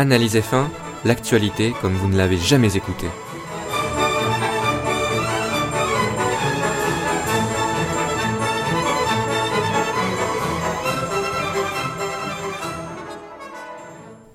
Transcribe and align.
Analyse 0.00 0.36
F1, 0.36 0.66
l'actualité 1.04 1.74
comme 1.80 1.94
vous 1.94 2.06
ne 2.06 2.16
l'avez 2.16 2.36
jamais 2.36 2.76
écouté. 2.76 3.08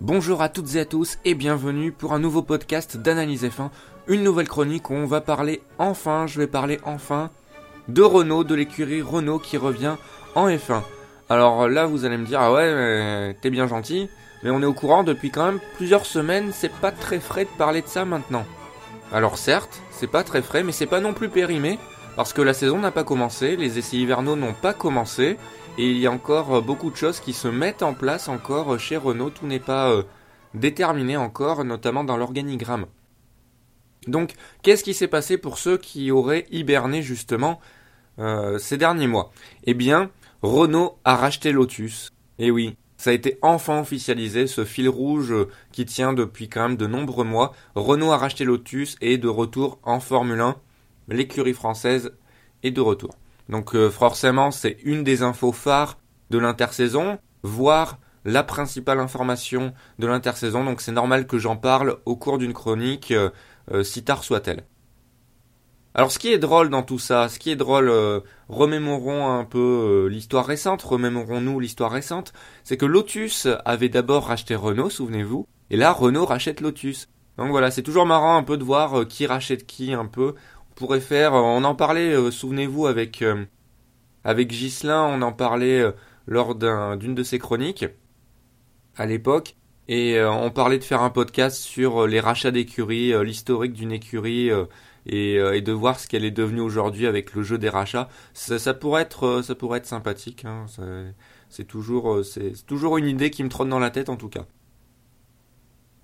Bonjour 0.01 0.41
à 0.41 0.49
toutes 0.49 0.75
et 0.75 0.81
à 0.81 0.85
tous 0.85 1.17
et 1.23 1.33
bienvenue 1.33 1.93
pour 1.93 2.11
un 2.11 2.19
nouveau 2.19 2.41
podcast 2.41 2.97
d'Analyse 2.97 3.45
F1, 3.45 3.69
une 4.07 4.21
nouvelle 4.21 4.49
chronique 4.49 4.89
où 4.89 4.93
on 4.95 5.05
va 5.05 5.21
parler 5.21 5.61
enfin, 5.79 6.27
je 6.27 6.39
vais 6.39 6.47
parler 6.47 6.81
enfin 6.83 7.31
de 7.87 8.01
Renault, 8.01 8.43
de 8.43 8.53
l'écurie 8.53 9.01
Renault 9.01 9.39
qui 9.39 9.55
revient 9.55 9.95
en 10.35 10.49
F1. 10.49 10.81
Alors 11.29 11.67
là 11.67 11.85
vous 11.85 12.05
allez 12.05 12.17
me 12.17 12.25
dire 12.25 12.39
ah 12.41 12.51
ouais 12.51 13.35
t'es 13.41 13.49
bien 13.49 13.67
gentil, 13.67 14.09
mais 14.43 14.49
on 14.49 14.61
est 14.61 14.65
au 14.65 14.73
courant 14.73 15.03
depuis 15.03 15.31
quand 15.31 15.45
même 15.45 15.59
plusieurs 15.75 16.05
semaines, 16.05 16.51
c'est 16.53 16.71
pas 16.71 16.91
très 16.91 17.19
frais 17.19 17.45
de 17.45 17.57
parler 17.57 17.81
de 17.81 17.87
ça 17.87 18.05
maintenant. 18.05 18.45
Alors 19.11 19.37
certes, 19.37 19.81
c'est 19.91 20.07
pas 20.07 20.23
très 20.23 20.41
frais, 20.41 20.63
mais 20.63 20.71
c'est 20.71 20.87
pas 20.87 20.99
non 20.99 21.13
plus 21.13 21.29
périmé, 21.29 21.77
parce 22.15 22.33
que 22.33 22.41
la 22.41 22.53
saison 22.53 22.79
n'a 22.79 22.91
pas 22.91 23.03
commencé, 23.03 23.55
les 23.55 23.77
essais 23.77 23.97
hivernaux 23.97 24.35
n'ont 24.35 24.53
pas 24.53 24.73
commencé, 24.73 25.37
et 25.77 25.89
il 25.89 25.97
y 25.97 26.07
a 26.07 26.11
encore 26.11 26.55
euh, 26.55 26.61
beaucoup 26.61 26.89
de 26.89 26.95
choses 26.95 27.19
qui 27.19 27.33
se 27.33 27.47
mettent 27.47 27.83
en 27.83 27.93
place 27.93 28.27
encore 28.27 28.79
chez 28.79 28.97
Renault, 28.97 29.29
tout 29.29 29.45
n'est 29.45 29.59
pas 29.59 29.91
euh, 29.91 30.03
déterminé 30.53 31.15
encore, 31.15 31.63
notamment 31.63 32.03
dans 32.03 32.17
l'organigramme. 32.17 32.87
Donc, 34.07 34.33
qu'est-ce 34.61 34.83
qui 34.83 34.93
s'est 34.93 35.07
passé 35.07 35.37
pour 35.37 35.57
ceux 35.57 35.77
qui 35.77 36.11
auraient 36.11 36.45
hiberné 36.51 37.01
justement 37.01 37.59
euh, 38.19 38.57
ces 38.57 38.77
derniers 38.77 39.07
mois? 39.07 39.31
Eh 39.65 39.73
bien, 39.73 40.09
Renault 40.43 40.99
a 41.05 41.15
racheté 41.15 41.53
Lotus. 41.53 42.09
Et 42.37 42.51
oui, 42.51 42.75
ça 42.97 43.11
a 43.11 43.13
été 43.13 43.37
enfin 43.41 43.79
officialisé, 43.79 44.45
ce 44.45 44.65
fil 44.65 44.89
rouge 44.89 45.33
qui 45.71 45.85
tient 45.85 46.11
depuis 46.11 46.49
quand 46.49 46.67
même 46.67 46.75
de 46.75 46.85
nombreux 46.85 47.23
mois. 47.23 47.53
Renault 47.75 48.11
a 48.11 48.17
racheté 48.17 48.43
Lotus 48.43 48.97
et 48.99 49.17
de 49.17 49.29
retour 49.29 49.79
en 49.83 50.01
Formule 50.01 50.41
1. 50.41 50.57
L'écurie 51.07 51.53
française 51.53 52.11
est 52.61 52.71
de 52.71 52.81
retour. 52.81 53.11
Donc 53.47 53.73
euh, 53.73 53.89
forcément, 53.89 54.51
c'est 54.51 54.77
une 54.83 55.05
des 55.05 55.23
infos 55.23 55.53
phares 55.53 55.97
de 56.29 56.39
l'intersaison, 56.39 57.19
voire 57.43 57.99
la 58.25 58.43
principale 58.43 58.99
information 58.99 59.73
de 59.97 60.07
l'intersaison. 60.07 60.65
Donc 60.65 60.81
c'est 60.81 60.91
normal 60.91 61.25
que 61.25 61.39
j'en 61.39 61.55
parle 61.55 61.99
au 62.05 62.17
cours 62.17 62.37
d'une 62.37 62.53
chronique, 62.53 63.11
euh, 63.11 63.29
euh, 63.71 63.83
si 63.83 64.03
tard 64.03 64.25
soit-elle. 64.25 64.65
Alors 65.95 66.11
ce 66.11 66.19
qui 66.19 66.31
est 66.31 66.39
drôle 66.39 66.69
dans 66.69 66.83
tout 66.83 66.99
ça, 66.99 67.29
ce 67.29 67.37
qui 67.37 67.51
est 67.51 67.55
drôle, 67.55 67.91
remémorons 68.49 69.29
un 69.29 69.45
peu 69.45 70.07
l'histoire 70.09 70.45
récente, 70.45 70.81
remémorons-nous 70.81 71.59
l'histoire 71.59 71.91
récente, 71.91 72.33
c'est 72.63 72.77
que 72.77 72.85
Lotus 72.85 73.47
avait 73.65 73.89
d'abord 73.89 74.25
racheté 74.25 74.55
Renault, 74.55 74.89
souvenez-vous, 74.89 75.45
et 75.69 75.77
là 75.77 75.91
Renault 75.91 76.25
rachète 76.25 76.61
Lotus. 76.61 77.09
Donc 77.37 77.49
voilà, 77.49 77.69
c'est 77.69 77.83
toujours 77.83 78.07
marrant 78.07 78.37
un 78.37 78.43
peu 78.43 78.57
de 78.57 78.63
voir 78.63 79.07
qui 79.07 79.27
rachète 79.27 79.67
qui 79.67 79.93
un 79.93 80.05
peu 80.05 80.33
pourrait 80.75 81.01
faire. 81.01 81.33
Euh, 81.33 81.41
on 81.41 81.63
en 81.63 81.75
parlait, 81.75 82.13
euh, 82.13 82.31
souvenez-vous, 82.31 82.87
avec 82.87 83.21
euh, 83.21 83.45
avec 84.23 84.49
Ghislain, 84.49 85.03
on 85.03 85.21
en 85.21 85.33
parlait 85.33 85.83
lors 86.27 86.55
d'une 86.55 87.13
de 87.13 87.23
ses 87.23 87.39
chroniques 87.39 87.85
à 88.95 89.05
l'époque. 89.05 89.55
Et 89.89 90.17
on 90.23 90.49
parlait 90.49 90.77
de 90.77 90.83
faire 90.85 91.01
un 91.01 91.09
podcast 91.09 91.57
sur 91.57 92.07
les 92.07 92.21
rachats 92.21 92.51
d'écuries, 92.51 93.11
l'historique 93.25 93.73
d'une 93.73 93.91
écurie 93.91 94.49
et, 95.05 95.61
de 95.61 95.71
voir 95.71 95.99
ce 95.99 96.07
qu'elle 96.07 96.25
est 96.25 96.31
devenue 96.31 96.61
aujourd'hui 96.61 97.07
avec 97.07 97.33
le 97.33 97.43
jeu 97.43 97.57
des 97.57 97.69
rachats. 97.69 98.09
Ça, 98.33 98.73
pourrait 98.73 99.03
être, 99.03 99.41
ça 99.43 99.55
pourrait 99.55 99.79
être 99.79 99.85
sympathique. 99.85 100.45
Hein. 100.45 100.65
C'est 101.49 101.65
toujours, 101.65 102.23
c'est 102.25 102.65
toujours 102.65 102.97
une 102.97 103.07
idée 103.07 103.29
qui 103.29 103.43
me 103.43 103.49
trône 103.49 103.69
dans 103.69 103.79
la 103.79 103.89
tête 103.89 104.09
en 104.09 104.15
tout 104.15 104.29
cas. 104.29 104.45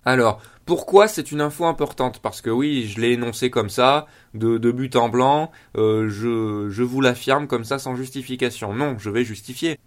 Alors, 0.05 0.41
pourquoi 0.65 1.07
c'est 1.07 1.31
une 1.31 1.41
info 1.41 1.65
importante? 1.65 2.19
Parce 2.19 2.41
que 2.41 2.49
oui, 2.49 2.87
je 2.87 3.01
l'ai 3.01 3.11
énoncé 3.11 3.49
comme 3.49 3.69
ça, 3.69 4.07
de, 4.33 4.57
but 4.71 4.95
en 4.95 5.09
blanc, 5.09 5.51
euh, 5.77 6.09
je, 6.09 6.69
je 6.69 6.83
vous 6.83 7.01
l'affirme 7.01 7.47
comme 7.47 7.65
ça 7.65 7.79
sans 7.79 7.95
justification. 7.95 8.73
Non, 8.73 8.97
je 8.97 9.09
vais 9.09 9.23
justifier. 9.23 9.77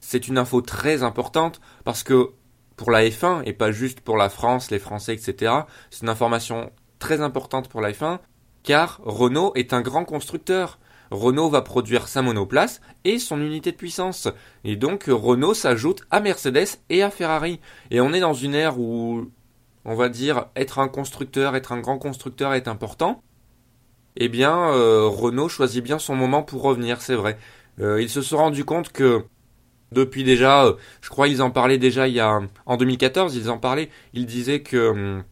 C'est 0.00 0.26
une 0.26 0.38
info 0.38 0.62
très 0.62 1.02
importante 1.02 1.60
parce 1.84 2.02
que 2.02 2.30
pour 2.76 2.90
la 2.90 3.04
F1, 3.04 3.42
et 3.44 3.52
pas 3.52 3.72
juste 3.72 4.00
pour 4.00 4.16
la 4.16 4.28
France, 4.28 4.70
les 4.70 4.78
Français, 4.78 5.14
etc., 5.14 5.52
c'est 5.90 6.02
une 6.02 6.08
information 6.08 6.72
très 6.98 7.20
importante 7.20 7.68
pour 7.68 7.80
la 7.80 7.92
F1, 7.92 8.18
car 8.62 9.00
Renault 9.04 9.52
est 9.54 9.72
un 9.72 9.80
grand 9.80 10.04
constructeur. 10.04 10.78
Renault 11.10 11.50
va 11.50 11.60
produire 11.60 12.08
sa 12.08 12.22
monoplace 12.22 12.80
et 13.04 13.18
son 13.18 13.40
unité 13.40 13.72
de 13.72 13.76
puissance. 13.76 14.28
Et 14.64 14.76
donc 14.76 15.04
Renault 15.08 15.54
s'ajoute 15.54 16.02
à 16.10 16.20
Mercedes 16.20 16.78
et 16.88 17.02
à 17.02 17.10
Ferrari. 17.10 17.60
Et 17.90 18.00
on 18.00 18.12
est 18.12 18.20
dans 18.20 18.34
une 18.34 18.54
ère 18.54 18.78
où 18.78 19.30
on 19.84 19.94
va 19.94 20.08
dire, 20.08 20.46
être 20.56 20.78
un 20.78 20.88
constructeur, 20.88 21.56
être 21.56 21.72
un 21.72 21.80
grand 21.80 21.98
constructeur 21.98 22.54
est 22.54 22.68
important, 22.68 23.22
eh 24.16 24.28
bien, 24.28 24.56
euh, 24.72 25.06
Renault 25.08 25.48
choisit 25.48 25.82
bien 25.82 25.98
son 25.98 26.14
moment 26.14 26.42
pour 26.42 26.62
revenir, 26.62 27.00
c'est 27.00 27.14
vrai. 27.14 27.38
Euh, 27.80 28.00
ils 28.00 28.10
se 28.10 28.22
sont 28.22 28.36
rendus 28.36 28.64
compte 28.64 28.92
que 28.92 29.24
depuis 29.92 30.24
déjà, 30.24 30.66
euh, 30.66 30.74
je 31.00 31.08
crois 31.08 31.28
ils 31.28 31.42
en 31.42 31.50
parlaient 31.50 31.78
déjà 31.78 32.08
il 32.08 32.14
y 32.14 32.20
a 32.20 32.40
en 32.66 32.76
2014, 32.76 33.34
ils 33.36 33.50
en 33.50 33.58
parlaient, 33.58 33.88
ils 34.12 34.26
disaient 34.26 34.62
que 34.62 34.90
hum, 34.90 35.24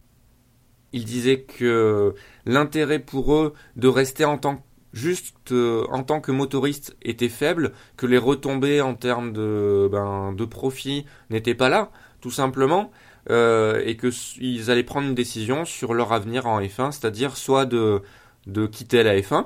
ils 0.93 1.05
disaient 1.05 1.41
que 1.41 2.13
l'intérêt 2.45 2.99
pour 2.99 3.33
eux 3.33 3.53
de 3.75 3.87
rester 3.87 4.25
en 4.25 4.37
tant 4.37 4.63
juste 4.93 5.53
en 5.53 6.03
tant 6.03 6.19
que 6.19 6.31
motoriste 6.31 6.97
était 7.01 7.29
faible, 7.29 7.71
que 7.95 8.05
les 8.05 8.17
retombées 8.17 8.81
en 8.81 8.93
termes 8.95 9.31
de 9.31 9.89
ben, 9.89 10.35
profit 10.49 11.05
n'étaient 11.29 11.55
pas 11.55 11.69
là, 11.69 11.91
tout 12.19 12.31
simplement. 12.31 12.91
Euh, 13.29 13.81
et 13.85 13.97
qu'ils 13.97 14.71
allaient 14.71 14.83
prendre 14.83 15.07
une 15.07 15.15
décision 15.15 15.63
sur 15.63 15.93
leur 15.93 16.11
avenir 16.11 16.47
en 16.47 16.59
F1, 16.59 16.91
c'est-à-dire 16.91 17.37
soit 17.37 17.65
de, 17.65 18.01
quitter 18.71 19.03
la 19.03 19.19
F1, 19.19 19.45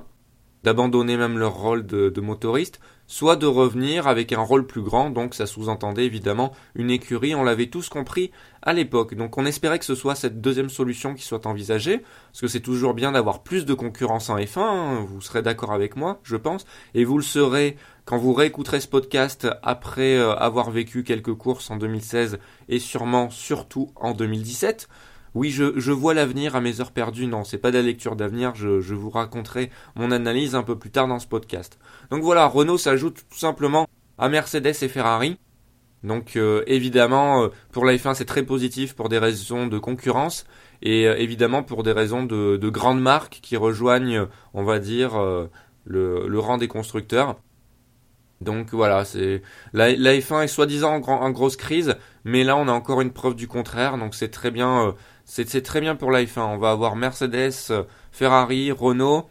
d'abandonner 0.63 1.17
même 1.17 1.37
leur 1.37 1.53
rôle 1.53 1.85
de, 1.85 2.21
motoriste, 2.21 2.79
soit 3.07 3.35
de 3.35 3.45
revenir 3.45 4.07
avec 4.07 4.31
un 4.31 4.41
rôle 4.41 4.65
plus 4.65 4.81
grand, 4.81 5.09
donc 5.09 5.33
ça 5.35 5.45
sous-entendait 5.45 6.05
évidemment 6.05 6.53
une 6.73 6.89
écurie, 6.89 7.35
on 7.35 7.43
l'avait 7.43 7.67
tous 7.67 7.89
compris 7.89 8.31
à 8.61 8.73
l'époque. 8.73 9.15
Donc 9.15 9.37
on 9.37 9.45
espérait 9.45 9.79
que 9.79 9.85
ce 9.85 9.95
soit 9.95 10.15
cette 10.15 10.41
deuxième 10.41 10.69
solution 10.69 11.13
qui 11.13 11.23
soit 11.23 11.45
envisagée, 11.45 11.99
parce 12.31 12.41
que 12.41 12.47
c'est 12.47 12.61
toujours 12.61 12.93
bien 12.93 13.11
d'avoir 13.11 13.43
plus 13.43 13.65
de 13.65 13.73
concurrence 13.73 14.29
en 14.29 14.37
F1, 14.37 14.59
hein, 14.59 15.05
vous 15.07 15.21
serez 15.21 15.41
d'accord 15.41 15.71
avec 15.71 15.95
moi, 15.95 16.19
je 16.23 16.35
pense, 16.35 16.65
et 16.93 17.03
vous 17.03 17.17
le 17.17 17.23
serez 17.23 17.77
quand 18.05 18.17
vous 18.17 18.33
réécouterez 18.33 18.79
ce 18.79 18.87
podcast 18.87 19.47
après 19.63 20.15
euh, 20.15 20.35
avoir 20.35 20.69
vécu 20.69 21.03
quelques 21.03 21.33
courses 21.33 21.71
en 21.71 21.77
2016 21.77 22.39
et 22.69 22.79
sûrement 22.79 23.29
surtout 23.29 23.91
en 23.95 24.13
2017, 24.13 24.87
oui, 25.35 25.51
je, 25.51 25.91
vois 25.91 26.13
l'avenir 26.13 26.55
à 26.55 26.61
mes 26.61 26.81
heures 26.81 26.91
perdues. 26.91 27.27
Non, 27.27 27.43
c'est 27.43 27.57
pas 27.57 27.71
de 27.71 27.77
la 27.77 27.83
lecture 27.83 28.15
d'avenir. 28.15 28.55
Je, 28.55 28.93
vous 28.93 29.09
raconterai 29.09 29.69
mon 29.95 30.11
analyse 30.11 30.55
un 30.55 30.63
peu 30.63 30.77
plus 30.77 30.91
tard 30.91 31.07
dans 31.07 31.19
ce 31.19 31.27
podcast. 31.27 31.77
Donc 32.09 32.23
voilà, 32.23 32.47
Renault 32.47 32.77
s'ajoute 32.77 33.25
tout 33.29 33.37
simplement 33.37 33.87
à 34.17 34.29
Mercedes 34.29 34.67
et 34.81 34.87
Ferrari. 34.87 35.37
Donc 36.03 36.35
euh, 36.35 36.63
évidemment, 36.67 37.43
euh, 37.43 37.47
pour 37.71 37.85
la 37.85 37.95
F1, 37.95 38.13
c'est 38.13 38.25
très 38.25 38.43
positif 38.43 38.95
pour 38.95 39.09
des 39.09 39.17
raisons 39.17 39.67
de 39.67 39.77
concurrence 39.77 40.45
et 40.81 41.03
évidemment 41.03 41.63
pour 41.63 41.83
des 41.83 41.93
raisons 41.93 42.23
de, 42.23 42.57
de, 42.57 42.69
grandes 42.69 43.01
marques 43.01 43.39
qui 43.41 43.57
rejoignent, 43.57 44.27
on 44.53 44.63
va 44.63 44.79
dire, 44.79 45.17
le, 45.85 46.27
le 46.27 46.39
rang 46.39 46.57
des 46.57 46.67
constructeurs. 46.67 47.37
Donc 48.41 48.73
voilà, 48.73 49.05
c'est 49.05 49.41
la, 49.73 49.91
F1 49.93 50.43
est 50.43 50.47
soi-disant 50.47 51.01
en, 51.01 51.31
grosse 51.31 51.55
crise, 51.55 51.95
mais 52.25 52.43
là 52.43 52.57
on 52.57 52.67
a 52.67 52.71
encore 52.71 53.01
une 53.01 53.11
preuve 53.11 53.35
du 53.35 53.47
contraire, 53.47 53.97
donc 53.97 54.13
c'est 54.13 54.29
très 54.29 54.51
bien, 54.51 54.87
euh, 54.89 54.91
c'est 55.25 55.61
très 55.61 55.81
bien 55.81 55.95
pour 55.95 56.11
la 56.11 56.23
F1. 56.23 56.41
On 56.41 56.57
va 56.57 56.71
avoir 56.71 56.95
Mercedes, 56.95 57.53
euh, 57.71 57.83
Ferrari, 58.11 58.71
Renault, 58.71 59.27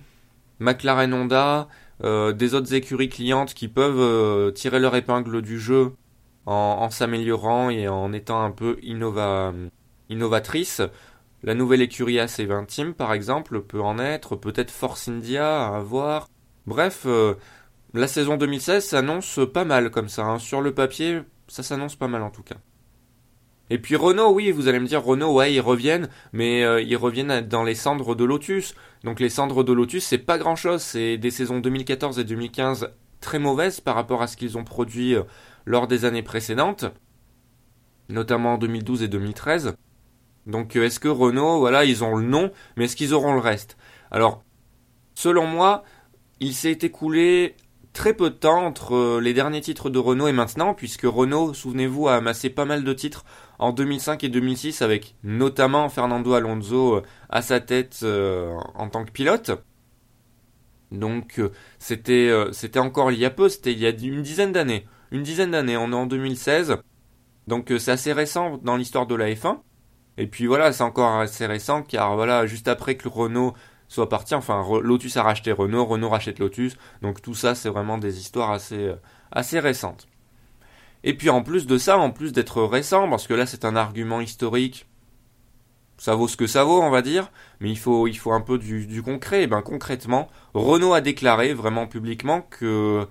McLaren, 0.58 1.14
Honda, 1.14 1.68
euh, 2.02 2.32
des 2.32 2.54
autres 2.54 2.74
écuries 2.74 3.08
clientes 3.08 3.54
qui 3.54 3.68
peuvent 3.68 4.52
tirer 4.52 4.80
leur 4.80 4.96
épingle 4.96 5.42
du 5.42 5.58
jeu 5.58 5.92
en, 6.46 6.90
s'améliorant 6.90 7.70
et 7.70 7.88
en 7.88 8.12
étant 8.12 8.42
un 8.42 8.50
peu 8.50 8.78
innova, 8.82 9.52
innovatrice. 10.10 10.82
La 11.42 11.54
nouvelle 11.54 11.82
écurie 11.82 12.16
AC20 12.16 12.66
Team 12.66 12.94
par 12.94 13.12
exemple 13.12 13.62
peut 13.62 13.80
en 13.80 13.98
être, 13.98 14.36
peut-être 14.36 14.70
Force 14.70 15.08
India 15.08 15.66
à 15.66 15.80
voir. 15.80 16.28
Bref 16.66 17.06
la 17.94 18.08
saison 18.08 18.36
2016 18.36 18.84
s'annonce 18.84 19.40
pas 19.52 19.64
mal 19.64 19.90
comme 19.90 20.08
ça. 20.08 20.24
Hein. 20.24 20.38
Sur 20.40 20.60
le 20.60 20.74
papier, 20.74 21.22
ça 21.46 21.62
s'annonce 21.62 21.94
pas 21.94 22.08
mal 22.08 22.22
en 22.22 22.30
tout 22.30 22.42
cas. 22.42 22.56
Et 23.70 23.78
puis 23.78 23.96
Renault, 23.96 24.30
oui, 24.32 24.50
vous 24.50 24.68
allez 24.68 24.78
me 24.78 24.86
dire 24.86 25.02
Renault, 25.02 25.32
ouais, 25.32 25.54
ils 25.54 25.60
reviennent, 25.60 26.08
mais 26.32 26.62
euh, 26.64 26.82
ils 26.82 26.96
reviennent 26.96 27.40
dans 27.40 27.62
les 27.62 27.74
cendres 27.74 28.14
de 28.14 28.24
Lotus. 28.24 28.74
Donc 29.04 29.20
les 29.20 29.30
cendres 29.30 29.64
de 29.64 29.72
Lotus, 29.72 30.04
c'est 30.04 30.18
pas 30.18 30.36
grand-chose, 30.36 30.82
c'est 30.82 31.16
des 31.16 31.30
saisons 31.30 31.60
2014 31.60 32.18
et 32.18 32.24
2015 32.24 32.90
très 33.20 33.38
mauvaises 33.38 33.80
par 33.80 33.94
rapport 33.94 34.20
à 34.20 34.26
ce 34.26 34.36
qu'ils 34.36 34.58
ont 34.58 34.64
produit 34.64 35.14
euh, 35.14 35.22
lors 35.64 35.86
des 35.86 36.04
années 36.04 36.22
précédentes, 36.22 36.84
notamment 38.10 38.54
en 38.54 38.58
2012 38.58 39.02
et 39.02 39.08
2013. 39.08 39.74
Donc 40.46 40.76
euh, 40.76 40.84
est-ce 40.84 41.00
que 41.00 41.08
Renault, 41.08 41.58
voilà, 41.58 41.86
ils 41.86 42.04
ont 42.04 42.16
le 42.16 42.26
nom, 42.26 42.50
mais 42.76 42.84
est-ce 42.84 42.96
qu'ils 42.96 43.14
auront 43.14 43.32
le 43.32 43.40
reste? 43.40 43.78
Alors, 44.10 44.44
selon 45.14 45.46
moi, 45.46 45.84
il 46.38 46.52
s'est 46.52 46.78
écoulé 46.82 47.56
très 47.94 48.12
peu 48.12 48.28
de 48.28 48.34
temps 48.34 48.66
entre 48.66 49.20
les 49.20 49.32
derniers 49.32 49.62
titres 49.62 49.88
de 49.88 49.98
Renault 49.98 50.28
et 50.28 50.32
maintenant, 50.32 50.74
puisque 50.74 51.04
Renault, 51.04 51.54
souvenez-vous, 51.54 52.08
a 52.08 52.16
amassé 52.16 52.50
pas 52.50 52.66
mal 52.66 52.84
de 52.84 52.92
titres 52.92 53.24
en 53.58 53.72
2005 53.72 54.24
et 54.24 54.28
2006 54.28 54.82
avec 54.82 55.14
notamment 55.22 55.88
Fernando 55.88 56.32
Alonso 56.34 57.02
à 57.28 57.42
sa 57.42 57.60
tête 57.60 58.04
en 58.04 58.88
tant 58.88 59.04
que 59.04 59.10
pilote. 59.10 59.52
Donc 60.90 61.40
c'était 61.78 62.32
c'était 62.52 62.78
encore 62.78 63.10
il 63.12 63.18
y 63.18 63.24
a 63.24 63.30
peu, 63.30 63.48
c'était 63.48 63.72
il 63.72 63.78
y 63.78 63.86
a 63.86 63.90
une 63.90 64.22
dizaine 64.22 64.52
d'années. 64.52 64.86
Une 65.10 65.22
dizaine 65.22 65.52
d'années, 65.52 65.76
on 65.76 65.92
est 65.92 65.94
en 65.94 66.06
2016. 66.06 66.76
Donc 67.46 67.72
c'est 67.78 67.90
assez 67.90 68.12
récent 68.12 68.58
dans 68.62 68.76
l'histoire 68.76 69.06
de 69.06 69.14
la 69.14 69.30
F1. 69.30 69.58
Et 70.16 70.26
puis 70.26 70.46
voilà, 70.46 70.72
c'est 70.72 70.84
encore 70.84 71.18
assez 71.20 71.46
récent 71.46 71.82
car 71.82 72.14
voilà, 72.14 72.46
juste 72.46 72.68
après 72.68 72.96
que 72.96 73.08
Renault 73.08 73.54
soit 73.88 74.08
parti, 74.08 74.34
enfin 74.34 74.64
Lotus 74.82 75.16
a 75.16 75.22
racheté 75.22 75.52
Renault, 75.52 75.84
Renault 75.84 76.08
rachète 76.08 76.38
Lotus, 76.38 76.76
donc 77.02 77.20
tout 77.22 77.34
ça 77.34 77.54
c'est 77.54 77.68
vraiment 77.68 77.98
des 77.98 78.18
histoires 78.18 78.50
assez, 78.50 78.88
euh, 78.88 78.96
assez 79.30 79.60
récentes. 79.60 80.08
Et 81.04 81.14
puis 81.14 81.30
en 81.30 81.42
plus 81.42 81.66
de 81.66 81.78
ça, 81.78 81.98
en 81.98 82.10
plus 82.10 82.32
d'être 82.32 82.62
récent, 82.62 83.08
parce 83.08 83.26
que 83.26 83.34
là 83.34 83.46
c'est 83.46 83.64
un 83.64 83.76
argument 83.76 84.20
historique, 84.20 84.86
ça 85.98 86.14
vaut 86.14 86.28
ce 86.28 86.36
que 86.36 86.46
ça 86.46 86.64
vaut, 86.64 86.82
on 86.82 86.90
va 86.90 87.02
dire, 87.02 87.30
mais 87.60 87.70
il 87.70 87.78
faut, 87.78 88.08
il 88.08 88.18
faut 88.18 88.32
un 88.32 88.40
peu 88.40 88.58
du, 88.58 89.02
concret. 89.02 89.44
Et 89.44 89.46
ben 89.46 89.62
concrètement, 89.62 90.28
Renault 90.54 90.94
a 90.94 91.00
déclaré 91.00 91.54
vraiment 91.54 91.86
publiquement 91.86 92.42
que 92.42 93.06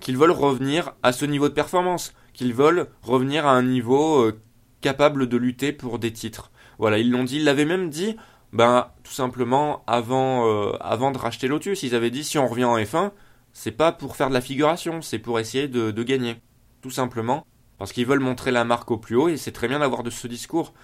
qu'ils 0.00 0.16
veulent 0.16 0.30
revenir 0.30 0.94
à 1.02 1.12
ce 1.12 1.24
niveau 1.24 1.48
de 1.48 1.54
performance, 1.54 2.14
qu'ils 2.32 2.54
veulent 2.54 2.88
revenir 3.02 3.46
à 3.46 3.52
un 3.52 3.62
niveau 3.62 4.22
euh, 4.22 4.40
capable 4.80 5.28
de 5.28 5.36
lutter 5.36 5.72
pour 5.72 5.98
des 5.98 6.12
titres. 6.12 6.50
Voilà, 6.78 6.98
ils 6.98 7.10
l'ont 7.10 7.24
dit, 7.24 7.36
ils 7.36 7.44
l'avaient 7.44 7.64
même 7.64 7.90
dit, 7.90 8.16
ben 8.52 8.88
tout 9.02 9.12
simplement 9.12 9.82
avant, 9.86 10.46
euh, 10.46 10.72
avant 10.80 11.10
de 11.10 11.18
racheter 11.18 11.48
Lotus, 11.48 11.82
ils 11.82 11.94
avaient 11.94 12.10
dit 12.10 12.24
si 12.24 12.38
on 12.38 12.46
revient 12.46 12.64
en 12.64 12.78
F1, 12.78 13.10
c'est 13.52 13.72
pas 13.72 13.92
pour 13.92 14.16
faire 14.16 14.28
de 14.28 14.34
la 14.34 14.40
figuration, 14.40 15.02
c'est 15.02 15.18
pour 15.18 15.40
essayer 15.40 15.66
de, 15.66 15.90
de 15.90 16.02
gagner, 16.04 16.36
tout 16.80 16.90
simplement, 16.90 17.46
parce 17.78 17.92
qu'ils 17.92 18.06
veulent 18.06 18.20
montrer 18.20 18.50
la 18.50 18.64
marque 18.64 18.90
au 18.90 18.98
plus 18.98 19.16
haut 19.16 19.28
et 19.28 19.36
c'est 19.36 19.52
très 19.52 19.68
bien 19.68 19.78
d'avoir 19.78 20.02
de 20.02 20.10
ce 20.10 20.26
discours. 20.26 20.74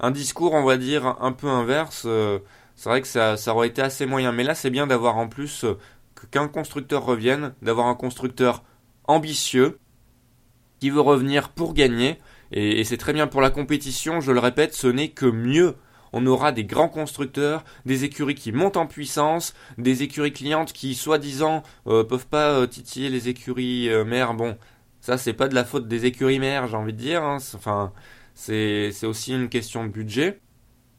Un 0.00 0.10
discours, 0.10 0.54
on 0.54 0.64
va 0.64 0.76
dire, 0.76 1.16
un 1.20 1.32
peu 1.32 1.48
inverse, 1.48 2.04
euh, 2.06 2.38
c'est 2.76 2.88
vrai 2.88 3.00
que 3.00 3.08
ça, 3.08 3.36
ça 3.36 3.54
aurait 3.54 3.68
été 3.68 3.82
assez 3.82 4.06
moyen, 4.06 4.32
mais 4.32 4.44
là 4.44 4.54
c'est 4.54 4.70
bien 4.70 4.86
d'avoir 4.86 5.16
en 5.16 5.28
plus 5.28 5.64
euh, 5.64 5.78
qu'un 6.30 6.48
constructeur 6.48 7.04
revienne, 7.04 7.54
d'avoir 7.62 7.86
un 7.86 7.94
constructeur 7.94 8.64
ambitieux 9.04 9.78
qui 10.80 10.90
veut 10.90 11.00
revenir 11.00 11.50
pour 11.50 11.74
gagner 11.74 12.20
et, 12.52 12.84
c'est 12.84 12.98
très 12.98 13.12
bien 13.12 13.26
pour 13.26 13.40
la 13.40 13.50
compétition, 13.50 14.20
je 14.20 14.30
le 14.30 14.38
répète, 14.38 14.74
ce 14.74 14.86
n'est 14.86 15.08
que 15.08 15.26
mieux 15.26 15.74
on 16.12 16.24
aura 16.26 16.52
des 16.52 16.64
grands 16.64 16.88
constructeurs, 16.88 17.64
des 17.84 18.04
écuries 18.04 18.36
qui 18.36 18.52
montent 18.52 18.76
en 18.76 18.86
puissance, 18.86 19.54
des 19.78 20.04
écuries 20.04 20.32
clientes 20.32 20.72
qui, 20.72 20.94
soi-disant, 20.94 21.64
euh, 21.88 22.04
peuvent 22.04 22.28
pas 22.28 22.64
titiller 22.68 23.08
les 23.08 23.28
écuries 23.28 23.90
mères. 24.06 24.34
Bon, 24.34 24.56
ça 25.04 25.18
c'est 25.18 25.34
pas 25.34 25.48
de 25.48 25.54
la 25.54 25.66
faute 25.66 25.86
des 25.86 26.06
écuries 26.06 26.38
mères, 26.38 26.66
j'ai 26.66 26.78
envie 26.78 26.94
de 26.94 26.98
dire. 26.98 27.22
Hein. 27.22 27.36
Enfin, 27.54 27.92
c'est 28.32 29.04
aussi 29.04 29.34
une 29.34 29.50
question 29.50 29.84
de 29.84 29.90
budget. 29.90 30.40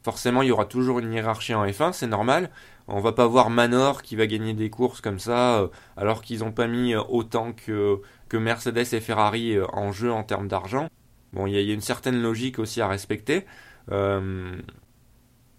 Forcément, 0.04 0.44
il 0.44 0.50
y 0.50 0.52
aura 0.52 0.66
toujours 0.66 1.00
une 1.00 1.12
hiérarchie 1.12 1.56
en 1.56 1.66
F1, 1.66 1.92
c'est 1.92 2.06
normal. 2.06 2.52
On 2.88 3.00
va 3.02 3.14
pas 3.14 3.26
voir 3.26 3.50
Manor 3.50 4.04
qui 4.04 4.16
va 4.16 4.28
gagner 4.28 4.54
des 4.54 4.70
courses 4.70 5.02
comme 5.02 5.18
ça, 5.18 5.72
alors 5.98 6.22
qu'ils 6.22 6.42
n'ont 6.42 6.52
pas 6.52 6.68
mis 6.68 6.96
autant 6.96 7.52
que, 7.54 8.00
que 8.30 8.38
Mercedes 8.38 8.94
et 8.94 9.02
Ferrari 9.02 9.58
en 9.74 9.92
jeu 9.92 10.12
en 10.12 10.24
termes 10.24 10.48
d'argent. 10.48 10.88
Bon, 11.34 11.48
il 11.48 11.56
y, 11.60 11.72
a 11.72 11.74
une 11.74 11.82
certaine 11.82 12.22
logique 12.22 12.60
aussi 12.60 12.82
à 12.82 12.88
respecter. 12.88 13.46
Euh, 13.92 14.56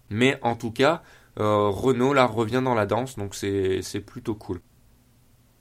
mais 0.09 0.39
en 0.41 0.55
tout 0.55 0.71
cas, 0.71 1.03
euh, 1.37 1.67
Renault 1.67 2.13
là 2.13 2.25
revient 2.25 2.61
dans 2.63 2.75
la 2.75 2.85
danse, 2.85 3.17
donc 3.17 3.35
c'est 3.35 4.05
plutôt 4.05 4.35
cool. 4.35 4.61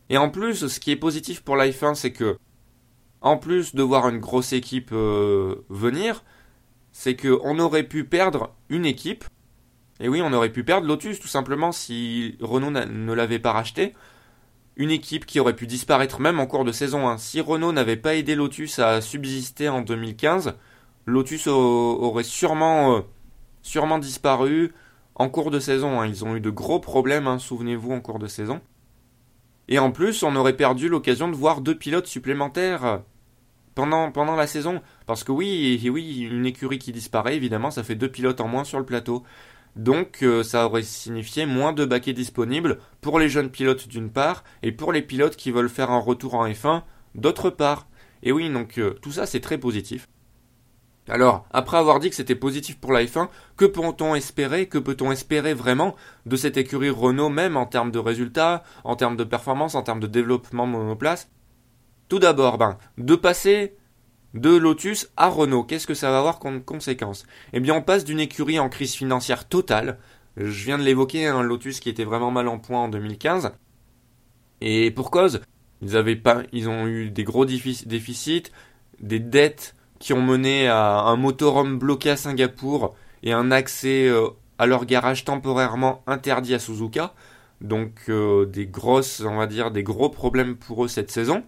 Et 0.08 0.18
en 0.18 0.30
plus, 0.30 0.68
ce 0.68 0.80
qui 0.80 0.92
est 0.92 0.96
positif 0.96 1.42
pour 1.42 1.60
1 1.60 1.94
c'est 1.94 2.12
que, 2.12 2.38
en 3.20 3.36
plus 3.36 3.74
de 3.74 3.82
voir 3.82 4.08
une 4.08 4.18
grosse 4.18 4.52
équipe 4.52 4.90
euh, 4.92 5.64
venir, 5.68 6.24
c'est 6.92 7.16
qu'on 7.16 7.58
aurait 7.58 7.82
pu 7.82 8.04
perdre 8.04 8.54
une 8.68 8.86
équipe. 8.86 9.24
Et 10.00 10.08
oui, 10.08 10.20
on 10.22 10.32
aurait 10.32 10.52
pu 10.52 10.64
perdre 10.64 10.86
Lotus 10.86 11.20
tout 11.20 11.28
simplement 11.28 11.72
si 11.72 12.36
Renault 12.40 12.70
ne 12.70 13.12
l'avait 13.12 13.38
pas 13.38 13.52
racheté 13.52 13.94
une 14.76 14.90
équipe 14.90 15.24
qui 15.24 15.40
aurait 15.40 15.56
pu 15.56 15.66
disparaître 15.66 16.20
même 16.20 16.38
en 16.38 16.46
cours 16.46 16.64
de 16.64 16.72
saison 16.72 17.08
1. 17.08 17.18
Si 17.18 17.40
Renault 17.40 17.72
n'avait 17.72 17.96
pas 17.96 18.14
aidé 18.14 18.34
Lotus 18.34 18.78
à 18.78 19.00
subsister 19.00 19.68
en 19.68 19.80
2015, 19.80 20.54
Lotus 21.06 21.46
aurait 21.46 22.24
sûrement, 22.24 22.96
euh, 22.96 23.00
sûrement 23.62 23.98
disparu 23.98 24.74
en 25.14 25.30
cours 25.30 25.50
de 25.50 25.60
saison. 25.60 26.04
Ils 26.04 26.24
ont 26.24 26.36
eu 26.36 26.40
de 26.40 26.50
gros 26.50 26.78
problèmes, 26.78 27.26
hein, 27.26 27.38
souvenez-vous, 27.38 27.92
en 27.92 28.00
cours 28.00 28.18
de 28.18 28.26
saison. 28.26 28.60
Et 29.68 29.78
en 29.78 29.90
plus, 29.90 30.22
on 30.22 30.36
aurait 30.36 30.56
perdu 30.56 30.88
l'occasion 30.88 31.28
de 31.28 31.34
voir 31.34 31.60
deux 31.60 31.76
pilotes 31.76 32.06
supplémentaires 32.06 33.02
pendant, 33.76 34.36
la 34.36 34.46
saison. 34.46 34.80
Parce 35.06 35.22
que 35.22 35.32
oui, 35.32 35.80
oui, 35.92 36.20
une 36.20 36.46
écurie 36.46 36.78
qui 36.78 36.92
disparaît, 36.92 37.36
évidemment, 37.36 37.70
ça 37.70 37.84
fait 37.84 37.94
deux 37.94 38.10
pilotes 38.10 38.40
en 38.40 38.48
moins 38.48 38.64
sur 38.64 38.78
le 38.78 38.86
plateau. 38.86 39.22
Donc 39.76 40.22
euh, 40.22 40.42
ça 40.42 40.66
aurait 40.66 40.82
signifié 40.82 41.44
moins 41.44 41.74
de 41.74 41.84
baquets 41.84 42.14
disponibles 42.14 42.78
pour 43.02 43.18
les 43.18 43.28
jeunes 43.28 43.50
pilotes 43.50 43.88
d'une 43.88 44.10
part 44.10 44.42
et 44.62 44.72
pour 44.72 44.90
les 44.90 45.02
pilotes 45.02 45.36
qui 45.36 45.50
veulent 45.50 45.68
faire 45.68 45.90
un 45.90 45.98
retour 45.98 46.34
en 46.34 46.48
F1 46.48 46.82
d'autre 47.14 47.50
part. 47.50 47.86
Et 48.22 48.32
oui, 48.32 48.48
donc 48.50 48.78
euh, 48.78 48.94
tout 49.02 49.12
ça 49.12 49.26
c'est 49.26 49.40
très 49.40 49.58
positif. 49.58 50.08
Alors, 51.08 51.46
après 51.52 51.76
avoir 51.76 52.00
dit 52.00 52.10
que 52.10 52.16
c'était 52.16 52.34
positif 52.34 52.78
pour 52.78 52.92
la 52.92 53.04
F1, 53.04 53.28
que 53.56 53.64
peut-on 53.64 54.16
espérer, 54.16 54.66
que 54.66 54.78
peut-on 54.78 55.12
espérer 55.12 55.54
vraiment 55.54 55.94
de 56.26 56.36
cette 56.36 56.56
écurie 56.56 56.90
Renault 56.90 57.28
même 57.28 57.56
en 57.56 57.66
termes 57.66 57.92
de 57.92 58.00
résultats, 58.00 58.64
en 58.82 58.96
termes 58.96 59.16
de 59.16 59.24
performance, 59.24 59.76
en 59.76 59.82
termes 59.82 60.00
de 60.00 60.08
développement 60.08 60.66
monoplace? 60.66 61.30
Tout 62.08 62.18
d'abord, 62.18 62.58
ben, 62.58 62.76
de 62.98 63.14
passer 63.14 63.76
de 64.34 64.54
Lotus 64.54 65.08
à 65.16 65.28
Renault. 65.28 65.64
Qu'est-ce 65.64 65.86
que 65.86 65.94
ça 65.94 66.10
va 66.10 66.18
avoir 66.18 66.38
comme 66.40 66.62
conséquence? 66.62 67.24
Eh 67.52 67.60
bien, 67.60 67.74
on 67.74 67.82
passe 67.82 68.04
d'une 68.04 68.20
écurie 68.20 68.58
en 68.58 68.68
crise 68.68 68.94
financière 68.94 69.48
totale. 69.48 69.98
Je 70.36 70.64
viens 70.64 70.78
de 70.78 70.82
l'évoquer, 70.82 71.26
un 71.26 71.42
Lotus 71.42 71.80
qui 71.80 71.88
était 71.88 72.04
vraiment 72.04 72.32
mal 72.32 72.48
en 72.48 72.58
point 72.58 72.80
en 72.80 72.88
2015. 72.88 73.52
Et 74.60 74.90
pour 74.90 75.10
cause, 75.10 75.40
ils 75.82 75.96
avaient 75.96 76.16
pas, 76.16 76.42
ils 76.52 76.68
ont 76.68 76.86
eu 76.86 77.10
des 77.10 77.24
gros 77.24 77.44
déficits, 77.44 78.50
des 79.00 79.20
dettes 79.20 79.74
qui 79.98 80.12
ont 80.12 80.22
mené 80.22 80.68
à 80.68 81.00
un 81.00 81.16
motorhome 81.16 81.78
bloqué 81.78 82.10
à 82.10 82.16
Singapour 82.16 82.94
et 83.22 83.32
un 83.32 83.50
accès 83.50 84.08
euh, 84.08 84.28
à 84.58 84.66
leur 84.66 84.84
garage 84.84 85.24
temporairement 85.24 86.02
interdit 86.06 86.54
à 86.54 86.58
Suzuka. 86.58 87.14
Donc 87.60 88.04
euh, 88.08 88.46
des 88.46 88.66
grosses, 88.66 89.20
on 89.20 89.36
va 89.36 89.46
dire, 89.46 89.70
des 89.70 89.82
gros 89.82 90.10
problèmes 90.10 90.56
pour 90.56 90.84
eux 90.84 90.88
cette 90.88 91.10
saison. 91.10 91.44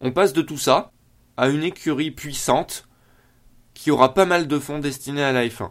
On 0.00 0.12
passe 0.12 0.32
de 0.32 0.42
tout 0.42 0.58
ça 0.58 0.92
à 1.36 1.48
une 1.48 1.62
écurie 1.62 2.10
puissante 2.10 2.88
qui 3.74 3.90
aura 3.90 4.14
pas 4.14 4.26
mal 4.26 4.48
de 4.48 4.58
fonds 4.58 4.78
destinés 4.78 5.22
à 5.22 5.32
la 5.32 5.46
F1. 5.46 5.70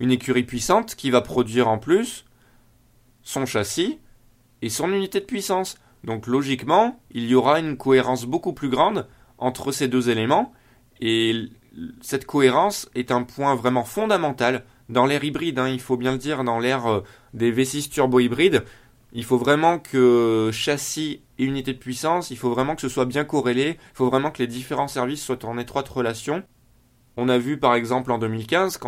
Une 0.00 0.10
écurie 0.10 0.44
puissante 0.44 0.94
qui 0.94 1.10
va 1.10 1.20
produire 1.20 1.68
en 1.68 1.78
plus 1.78 2.24
son 3.22 3.46
châssis 3.46 3.98
et 4.62 4.68
son 4.68 4.92
unité 4.92 5.20
de 5.20 5.24
puissance. 5.24 5.78
Donc 6.04 6.26
logiquement, 6.26 7.00
il 7.10 7.26
y 7.26 7.34
aura 7.34 7.58
une 7.60 7.76
cohérence 7.76 8.26
beaucoup 8.26 8.52
plus 8.52 8.68
grande 8.68 9.08
entre 9.38 9.72
ces 9.72 9.88
deux 9.88 10.10
éléments 10.10 10.52
et 11.00 11.50
cette 12.00 12.26
cohérence 12.26 12.88
est 12.94 13.10
un 13.10 13.22
point 13.22 13.54
vraiment 13.54 13.84
fondamental 13.84 14.64
dans 14.88 15.06
l'ère 15.06 15.24
hybride, 15.24 15.58
hein, 15.58 15.68
il 15.68 15.80
faut 15.80 15.96
bien 15.96 16.12
le 16.12 16.18
dire, 16.18 16.44
dans 16.44 16.58
l'ère 16.58 16.86
euh, 16.86 17.00
des 17.34 17.52
V6 17.52 17.90
turbo 17.90 18.20
hybrides. 18.20 18.64
Il 19.12 19.24
faut 19.24 19.38
vraiment 19.38 19.78
que 19.78 20.50
châssis 20.52 21.22
et 21.38 21.44
unité 21.44 21.72
de 21.72 21.78
puissance, 21.78 22.30
il 22.30 22.36
faut 22.36 22.50
vraiment 22.50 22.74
que 22.74 22.82
ce 22.82 22.88
soit 22.88 23.04
bien 23.04 23.24
corrélé, 23.24 23.78
il 23.78 23.96
faut 23.96 24.08
vraiment 24.08 24.30
que 24.30 24.38
les 24.38 24.46
différents 24.46 24.88
services 24.88 25.24
soient 25.24 25.44
en 25.44 25.58
étroite 25.58 25.88
relation. 25.88 26.44
On 27.16 27.28
a 27.28 27.38
vu 27.38 27.58
par 27.58 27.74
exemple 27.74 28.12
en 28.12 28.18
2015 28.18 28.78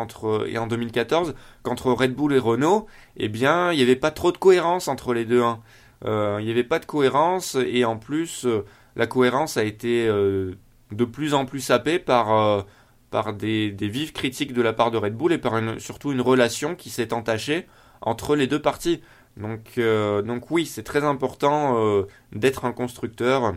et 0.47 0.59
en 0.59 0.67
2014 0.67 1.35
qu'entre 1.62 1.93
Red 1.93 2.14
Bull 2.14 2.35
et 2.35 2.38
Renault, 2.38 2.87
eh 3.17 3.28
bien, 3.28 3.73
il 3.73 3.76
n'y 3.76 3.83
avait 3.83 3.97
pas 3.97 4.11
trop 4.11 4.31
de 4.31 4.37
cohérence 4.37 4.87
entre 4.88 5.14
les 5.14 5.25
deux. 5.25 5.43
Hein. 5.43 5.61
Euh, 6.05 6.37
il 6.40 6.45
n'y 6.45 6.50
avait 6.50 6.64
pas 6.64 6.78
de 6.78 6.85
cohérence 6.85 7.57
et 7.67 7.85
en 7.85 7.97
plus, 7.97 8.45
euh, 8.45 8.64
la 8.97 9.07
cohérence 9.07 9.57
a 9.57 9.64
été 9.64 10.07
euh, 10.09 10.54
de 10.92 11.04
plus 11.04 11.35
en 11.35 11.47
plus 11.47 11.61
sapée 11.61 11.99
par, 11.99 12.66
par 13.11 13.33
des, 13.33 13.71
vives 13.71 14.12
critiques 14.12 14.52
de 14.52 14.62
la 14.62 14.73
part 14.73 14.90
de 14.90 14.99
Red 14.99 15.14
Bull 15.14 15.33
et 15.33 15.38
par 15.38 15.61
surtout 15.78 16.12
une 16.12 16.21
relation 16.21 16.75
qui 16.75 16.90
s'est 16.90 17.12
entachée 17.12 17.66
entre 18.00 18.37
les 18.37 18.47
deux 18.47 18.61
parties. 18.61 19.00
Donc, 19.37 19.78
euh, 19.78 20.23
oui, 20.50 20.66
c'est 20.66 20.83
très 20.83 21.04
important 21.04 21.78
euh, 21.78 22.02
d'être 22.33 22.64
un 22.64 22.73
constructeur, 22.73 23.54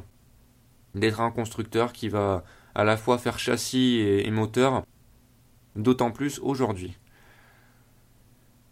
d'être 0.95 1.21
un 1.21 1.31
constructeur 1.31 1.91
qui 1.91 2.07
va 2.07 2.43
à 2.75 2.83
la 2.83 2.97
fois 2.97 3.17
faire 3.17 3.39
châssis 3.39 3.99
et, 3.99 4.29
moteur, 4.31 4.83
d'autant 5.75 6.11
plus 6.11 6.39
aujourd'hui. 6.39 6.97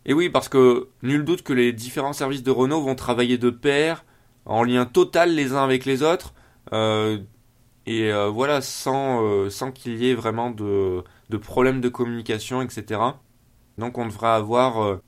Et 0.05 0.13
oui, 0.13 0.29
parce 0.29 0.49
que 0.49 0.87
nul 1.03 1.25
doute 1.25 1.41
que 1.41 1.53
les 1.53 1.73
différents 1.73 2.13
services 2.13 2.43
de 2.43 2.51
Renault 2.51 2.81
vont 2.81 2.95
travailler 2.95 3.37
de 3.37 3.49
pair, 3.49 4.05
en 4.45 4.63
lien 4.63 4.85
total 4.85 5.35
les 5.35 5.53
uns 5.53 5.63
avec 5.63 5.85
les 5.85 6.03
autres, 6.03 6.33
euh, 6.33 6.38
et 6.71 8.11
voilà, 8.31 8.61
sans, 8.61 9.49
sans 9.49 9.71
qu'il 9.71 9.97
y 9.97 10.09
ait 10.09 10.15
vraiment 10.15 10.51
de, 10.51 11.03
de 11.29 11.37
problèmes 11.37 11.81
de 11.81 11.89
communication, 11.89 12.61
etc. 12.61 13.01
Donc 13.77 13.97
on 13.97 14.05
devra 14.05 14.35
avoir 14.35 14.99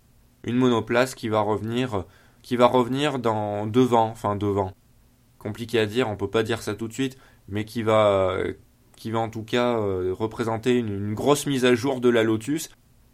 une 0.43 0.55
monoplace 0.55 1.15
qui 1.15 1.29
va 1.29 1.41
revenir, 1.41 2.05
qui 2.41 2.55
va 2.55 2.67
revenir 2.67 3.19
dans 3.19 3.67
devant, 3.67 4.09
enfin 4.09 4.35
devant. 4.35 4.73
Compliqué 5.37 5.79
à 5.79 5.85
dire, 5.85 6.09
on 6.09 6.15
peut 6.15 6.29
pas 6.29 6.43
dire 6.43 6.61
ça 6.61 6.75
tout 6.75 6.87
de 6.87 6.93
suite, 6.93 7.17
mais 7.47 7.65
qui 7.65 7.83
va, 7.83 8.37
qui 9.01 9.09
va 9.09 9.19
en 9.19 9.29
tout 9.29 9.43
cas 9.43 9.77
représenter 10.11 10.77
une, 10.77 11.15
grosse 11.15 11.47
mise 11.47 11.65
à 11.65 11.73
jour 11.73 12.01
de 12.01 12.09
la 12.09 12.21
Lotus. 12.23 12.69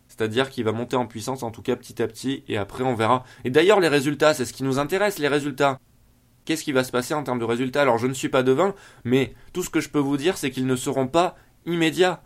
C'est-à-dire 0.09 0.49
qu'il 0.49 0.65
va 0.65 0.73
monter 0.73 0.97
en 0.97 1.05
puissance 1.05 1.43
en 1.43 1.51
tout 1.51 1.61
cas 1.61 1.77
petit 1.77 2.01
à 2.01 2.07
petit 2.07 2.43
et 2.49 2.57
après 2.57 2.83
on 2.83 2.93
verra. 2.93 3.23
Et 3.45 3.49
d'ailleurs 3.49 3.79
les 3.79 3.87
résultats, 3.87 4.33
c'est 4.33 4.43
ce 4.43 4.51
qui 4.51 4.63
nous 4.63 4.79
intéresse, 4.79 5.17
les 5.17 5.29
résultats. 5.29 5.79
Qu'est-ce 6.47 6.63
qui 6.63 6.71
va 6.71 6.85
se 6.85 6.93
passer 6.93 7.13
en 7.13 7.23
termes 7.23 7.39
de 7.39 7.43
résultats 7.43 7.81
Alors 7.81 7.97
je 7.97 8.07
ne 8.07 8.13
suis 8.13 8.29
pas 8.29 8.41
devin, 8.41 8.73
mais 9.03 9.33
tout 9.51 9.63
ce 9.63 9.69
que 9.69 9.81
je 9.81 9.89
peux 9.89 9.99
vous 9.99 10.15
dire 10.15 10.37
c'est 10.37 10.49
qu'ils 10.49 10.65
ne 10.65 10.77
seront 10.77 11.07
pas 11.07 11.35
immédiats. 11.65 12.21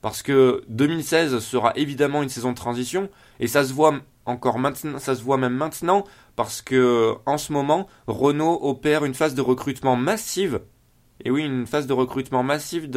Parce 0.00 0.22
que 0.22 0.64
2016 0.68 1.40
sera 1.40 1.74
évidemment 1.76 2.22
une 2.22 2.30
saison 2.30 2.52
de 2.52 2.56
transition 2.56 3.10
et 3.38 3.46
ça 3.46 3.64
se 3.64 3.74
voit 3.74 4.00
encore 4.24 4.58
maintenant, 4.58 4.98
ça 4.98 5.14
se 5.14 5.22
voit 5.22 5.36
même 5.36 5.52
maintenant 5.52 6.04
parce 6.36 6.62
que 6.62 7.16
en 7.26 7.36
ce 7.36 7.52
moment 7.52 7.86
Renault 8.06 8.58
opère 8.62 9.04
une 9.04 9.12
phase 9.12 9.34
de 9.34 9.42
recrutement 9.42 9.94
massive 9.94 10.62
et 11.22 11.30
oui, 11.30 11.44
une 11.44 11.66
phase 11.66 11.86
de 11.86 11.92
recrutement 11.92 12.42
massive 12.42 12.88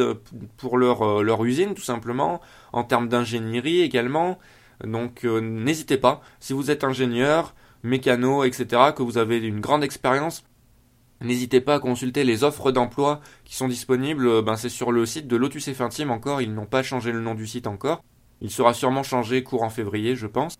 pour 0.56 0.78
leur, 0.78 1.02
euh, 1.02 1.22
leur 1.22 1.44
usine, 1.44 1.74
tout 1.74 1.82
simplement, 1.82 2.40
en 2.72 2.84
termes 2.84 3.08
d'ingénierie 3.08 3.80
également. 3.80 4.38
Donc 4.84 5.24
euh, 5.24 5.40
n'hésitez 5.40 5.98
pas, 5.98 6.22
si 6.38 6.52
vous 6.54 6.70
êtes 6.70 6.84
ingénieur, 6.84 7.54
mécano, 7.82 8.44
etc., 8.44 8.92
que 8.96 9.02
vous 9.02 9.18
avez 9.18 9.38
une 9.38 9.60
grande 9.60 9.84
expérience, 9.84 10.44
n'hésitez 11.20 11.60
pas 11.60 11.76
à 11.76 11.78
consulter 11.80 12.24
les 12.24 12.44
offres 12.44 12.72
d'emploi 12.72 13.20
qui 13.44 13.56
sont 13.56 13.68
disponibles. 13.68 14.26
Euh, 14.26 14.42
ben, 14.42 14.56
c'est 14.56 14.68
sur 14.68 14.92
le 14.92 15.06
site 15.06 15.26
de 15.26 15.36
Lotus 15.36 15.68
et 15.68 16.04
encore, 16.08 16.42
ils 16.42 16.54
n'ont 16.54 16.66
pas 16.66 16.82
changé 16.82 17.12
le 17.12 17.20
nom 17.20 17.34
du 17.34 17.46
site 17.46 17.66
encore. 17.66 18.02
Il 18.40 18.50
sera 18.50 18.74
sûrement 18.74 19.02
changé 19.02 19.42
courant 19.42 19.70
février, 19.70 20.16
je 20.16 20.26
pense, 20.26 20.56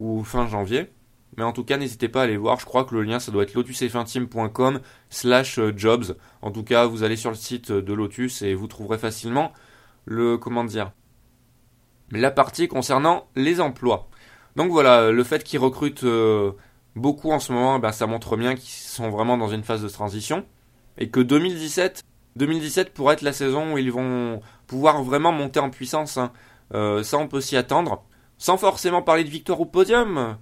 ou 0.00 0.24
fin 0.24 0.46
janvier. 0.46 0.90
Mais 1.36 1.44
en 1.44 1.52
tout 1.52 1.64
cas, 1.64 1.78
n'hésitez 1.78 2.08
pas 2.08 2.20
à 2.20 2.24
aller 2.24 2.36
voir. 2.36 2.60
Je 2.60 2.66
crois 2.66 2.84
que 2.84 2.94
le 2.94 3.02
lien, 3.02 3.18
ça 3.18 3.32
doit 3.32 3.44
être 3.44 3.54
lotusf1team.com 3.54 4.80
slash 5.08 5.58
euh, 5.58 5.72
jobs. 5.76 6.16
En 6.42 6.50
tout 6.50 6.64
cas, 6.64 6.86
vous 6.86 7.04
allez 7.04 7.16
sur 7.16 7.30
le 7.30 7.36
site 7.36 7.72
de 7.72 7.92
Lotus 7.92 8.42
et 8.42 8.54
vous 8.54 8.66
trouverez 8.66 8.98
facilement 8.98 9.52
le, 10.04 10.36
comment 10.36 10.64
dire, 10.64 10.92
la 12.10 12.30
partie 12.30 12.68
concernant 12.68 13.28
les 13.34 13.60
emplois. 13.60 14.08
Donc 14.56 14.70
voilà, 14.70 15.10
le 15.10 15.24
fait 15.24 15.42
qu'ils 15.42 15.60
recrutent 15.60 16.04
euh, 16.04 16.52
beaucoup 16.96 17.30
en 17.30 17.38
ce 17.38 17.52
moment, 17.52 17.78
ben, 17.78 17.92
ça 17.92 18.06
montre 18.06 18.36
bien 18.36 18.54
qu'ils 18.54 18.70
sont 18.70 19.10
vraiment 19.10 19.36
dans 19.36 19.48
une 19.48 19.64
phase 19.64 19.82
de 19.82 19.88
transition. 19.88 20.44
Et 20.98 21.08
que 21.08 21.20
2017, 21.20 22.02
2017 22.36 22.92
pourrait 22.92 23.14
être 23.14 23.22
la 23.22 23.32
saison 23.32 23.74
où 23.74 23.78
ils 23.78 23.92
vont 23.92 24.40
pouvoir 24.66 25.02
vraiment 25.02 25.32
monter 25.32 25.60
en 25.60 25.70
puissance. 25.70 26.16
Hein. 26.16 26.32
Euh, 26.74 27.02
ça, 27.02 27.18
on 27.18 27.28
peut 27.28 27.40
s'y 27.40 27.56
attendre. 27.56 28.04
Sans 28.38 28.56
forcément 28.56 29.02
parler 29.02 29.24
de 29.24 29.30
victoire 29.30 29.60
au 29.60 29.66
podium. 29.66 30.36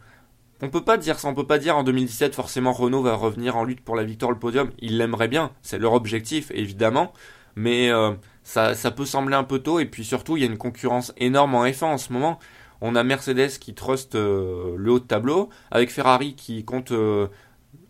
On 0.62 0.69
peut 0.69 0.85
pas 0.85 0.99
dire 0.99 1.19
ça, 1.19 1.28
on 1.28 1.35
peut 1.35 1.47
pas 1.47 1.59
dire 1.59 1.76
en 1.76 1.83
2017 1.83 2.35
forcément 2.35 2.73
Renault 2.73 3.02
va 3.02 3.14
revenir 3.14 3.57
en 3.57 3.64
lutte 3.64 3.80
pour 3.80 3.97
la 3.97 4.04
victoire 4.04 4.33
au 4.33 4.35
podium. 4.35 4.71
Ils 4.78 4.99
l'aimeraient 4.99 5.28
bien, 5.28 5.52
c'est 5.62 5.78
leur 5.78 5.95
objectif 5.95 6.50
évidemment, 6.54 7.14
mais 7.57 7.90
euh, 7.90 8.12
ça, 8.42 8.75
ça 8.75 8.90
peut 8.90 9.07
sembler 9.07 9.37
un 9.37 9.45
peu 9.45 9.61
tôt 9.61 9.80
et 9.80 9.87
puis 9.87 10.04
surtout 10.04 10.37
il 10.37 10.42
y 10.42 10.47
a 10.47 10.47
une 10.47 10.59
concurrence 10.59 11.14
énorme 11.16 11.54
en 11.54 11.64
F1 11.64 11.85
en 11.87 11.99
ce 11.99 12.12
moment. 12.12 12.38
On 12.81 12.95
a 12.95 13.05
Mercedes 13.05 13.59
qui 13.61 13.75
truste 13.75 14.15
euh, 14.15 14.75
le 14.77 14.93
haut 14.93 15.01
de 15.01 15.05
tableau, 15.05 15.51
avec 15.71 15.91
Ferrari 15.91 16.35
qui 16.35 16.65
compte 16.65 16.93
euh, 16.93 17.29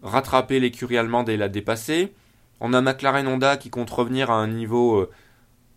rattraper 0.03 0.61
l'écurie 0.61 0.99
allemande 0.99 1.29
et 1.29 1.37
la 1.37 1.49
dépasser. 1.49 2.13
On 2.61 2.73
a 2.73 2.81
McLaren 2.81 3.27
Honda 3.27 3.57
qui 3.57 3.71
compte 3.71 3.91
revenir 3.91 4.31
à 4.31 4.35
un 4.35 4.49
niveau, 4.49 5.09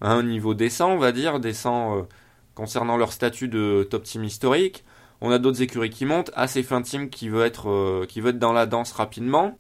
à 0.02 0.12
un 0.12 0.24
niveau 0.24 0.54
décent, 0.54 0.92
on 0.92 0.98
va 0.98 1.12
dire, 1.14 1.40
décent 1.40 2.06
concernant 2.56 2.98
leur 2.98 3.14
statut 3.14 3.48
de 3.48 3.88
top 3.90 4.04
team 4.04 4.24
historique. 4.24 4.84
On 5.22 5.32
a 5.32 5.40
d'autres 5.40 5.62
écuries 5.62 5.90
qui 5.90 6.06
montent, 6.06 6.32
assez 6.36 6.64
fin 6.64 6.82
team 6.82 7.10
qui 7.10 7.30
veut 7.30 7.46
être 7.46 7.70
euh, 7.70 8.06
qui 8.06 8.22
veut 8.22 8.32
être 8.32 8.40
dans 8.40 8.54
la 8.54 8.66
danse 8.66 8.92
rapidement. 8.92 9.58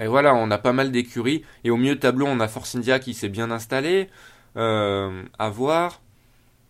Et 0.00 0.06
voilà, 0.06 0.34
on 0.34 0.50
a 0.50 0.58
pas 0.58 0.72
mal 0.72 0.92
d'écuries. 0.92 1.44
Et 1.64 1.70
au 1.70 1.76
milieu 1.76 1.98
tableau, 1.98 2.26
on 2.26 2.40
a 2.40 2.48
Force 2.48 2.76
India 2.76 2.98
qui 3.00 3.14
s'est 3.14 3.28
bien 3.28 3.50
installé. 3.50 4.08
Euh, 4.56 5.24
à 5.38 5.50
voir. 5.50 6.01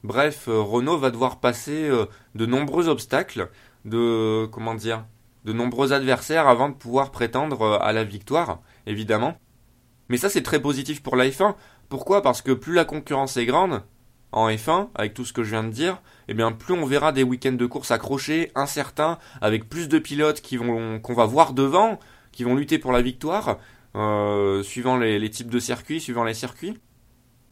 Bref, 0.05 0.49
euh, 0.49 0.61
Renault 0.61 0.99
va 0.99 1.11
devoir 1.11 1.41
passer 1.41 1.91
de 2.35 2.47
nombreux 2.47 2.89
obstacles, 2.89 3.51
de 3.85 4.47
comment 4.47 4.75
dire, 4.75 5.07
de 5.45 5.53
nombreux 5.53 5.93
adversaires 5.93 6.49
avant 6.49 6.69
de 6.69 6.75
pouvoir 6.75 7.11
prétendre 7.11 7.81
à 7.81 7.93
la 7.93 8.05
victoire, 8.05 8.61
évidemment. 8.87 9.37
Mais 10.09 10.17
ça, 10.17 10.29
c'est 10.29 10.43
très 10.43 10.61
positif 10.61 11.03
pour 11.03 11.17
la 11.17 11.29
F1. 11.29 11.55
Pourquoi? 11.89 12.23
Parce 12.23 12.43
que 12.43 12.53
plus 12.53 12.75
la 12.75 12.85
concurrence 12.85 13.37
est 13.37 13.47
grande, 13.47 13.83
en 14.33 14.49
F1, 14.49 14.89
avec 14.95 15.15
tout 15.15 15.25
ce 15.25 15.33
que 15.33 15.45
je 15.45 15.51
viens 15.51 15.63
de 15.63 15.71
dire, 15.71 16.01
eh 16.29 16.35
bien 16.35 16.53
plus 16.53 16.75
on 16.75 16.87
verra 16.87 17.13
des 17.13 17.23
week-ends 17.23 17.53
de 17.53 17.67
course 17.67 17.91
accrochés, 17.91 18.51
incertains, 18.55 19.19
avec 19.41 19.69
plus 19.69 19.89
de 19.89 19.99
pilotes 19.99 20.43
qu'on 20.43 21.15
va 21.15 21.27
voir 21.27 21.53
devant, 21.53 22.01
qui 22.33 22.45
vont 22.45 22.55
lutter 22.55 22.79
pour 22.79 22.93
la 22.93 23.03
victoire, 23.03 23.59
euh, 23.95 24.63
suivant 24.63 24.97
les, 24.97 25.31
types 25.31 25.51
de 25.51 25.59
circuits, 25.59 26.01
suivant 26.01 26.25
les 26.25 26.35
circuits. 26.35 26.79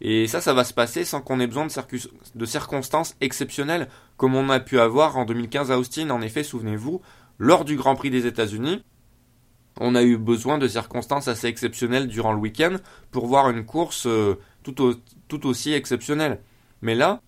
Et 0.00 0.26
ça, 0.26 0.40
ça 0.40 0.54
va 0.54 0.64
se 0.64 0.72
passer 0.72 1.04
sans 1.04 1.20
qu'on 1.20 1.40
ait 1.40 1.46
besoin 1.46 1.66
de, 1.66 2.44
circonstances 2.46 3.16
exceptionnelles, 3.20 3.88
comme 4.16 4.34
on 4.34 4.48
a 4.48 4.60
pu 4.60 4.80
avoir 4.80 5.16
en 5.18 5.24
2015 5.24 5.70
à 5.70 5.78
Austin. 5.78 6.10
En 6.10 6.22
effet, 6.22 6.42
souvenez-vous, 6.42 7.02
lors 7.38 7.64
du 7.64 7.76
Grand 7.76 7.94
Prix 7.94 8.10
des 8.10 8.26
États-Unis, 8.26 8.82
on 9.78 9.94
a 9.94 10.02
eu 10.02 10.16
besoin 10.16 10.58
de 10.58 10.68
circonstances 10.68 11.28
assez 11.28 11.46
exceptionnelles 11.46 12.08
durant 12.08 12.32
le 12.32 12.38
week-end 12.38 12.76
pour 13.10 13.26
voir 13.26 13.50
une 13.50 13.64
course 13.64 14.06
euh, 14.06 14.38
tout 14.62 15.46
aussi 15.46 15.72
exceptionnelle. 15.72 16.40
Mais 16.82 16.94
là, 16.94 17.20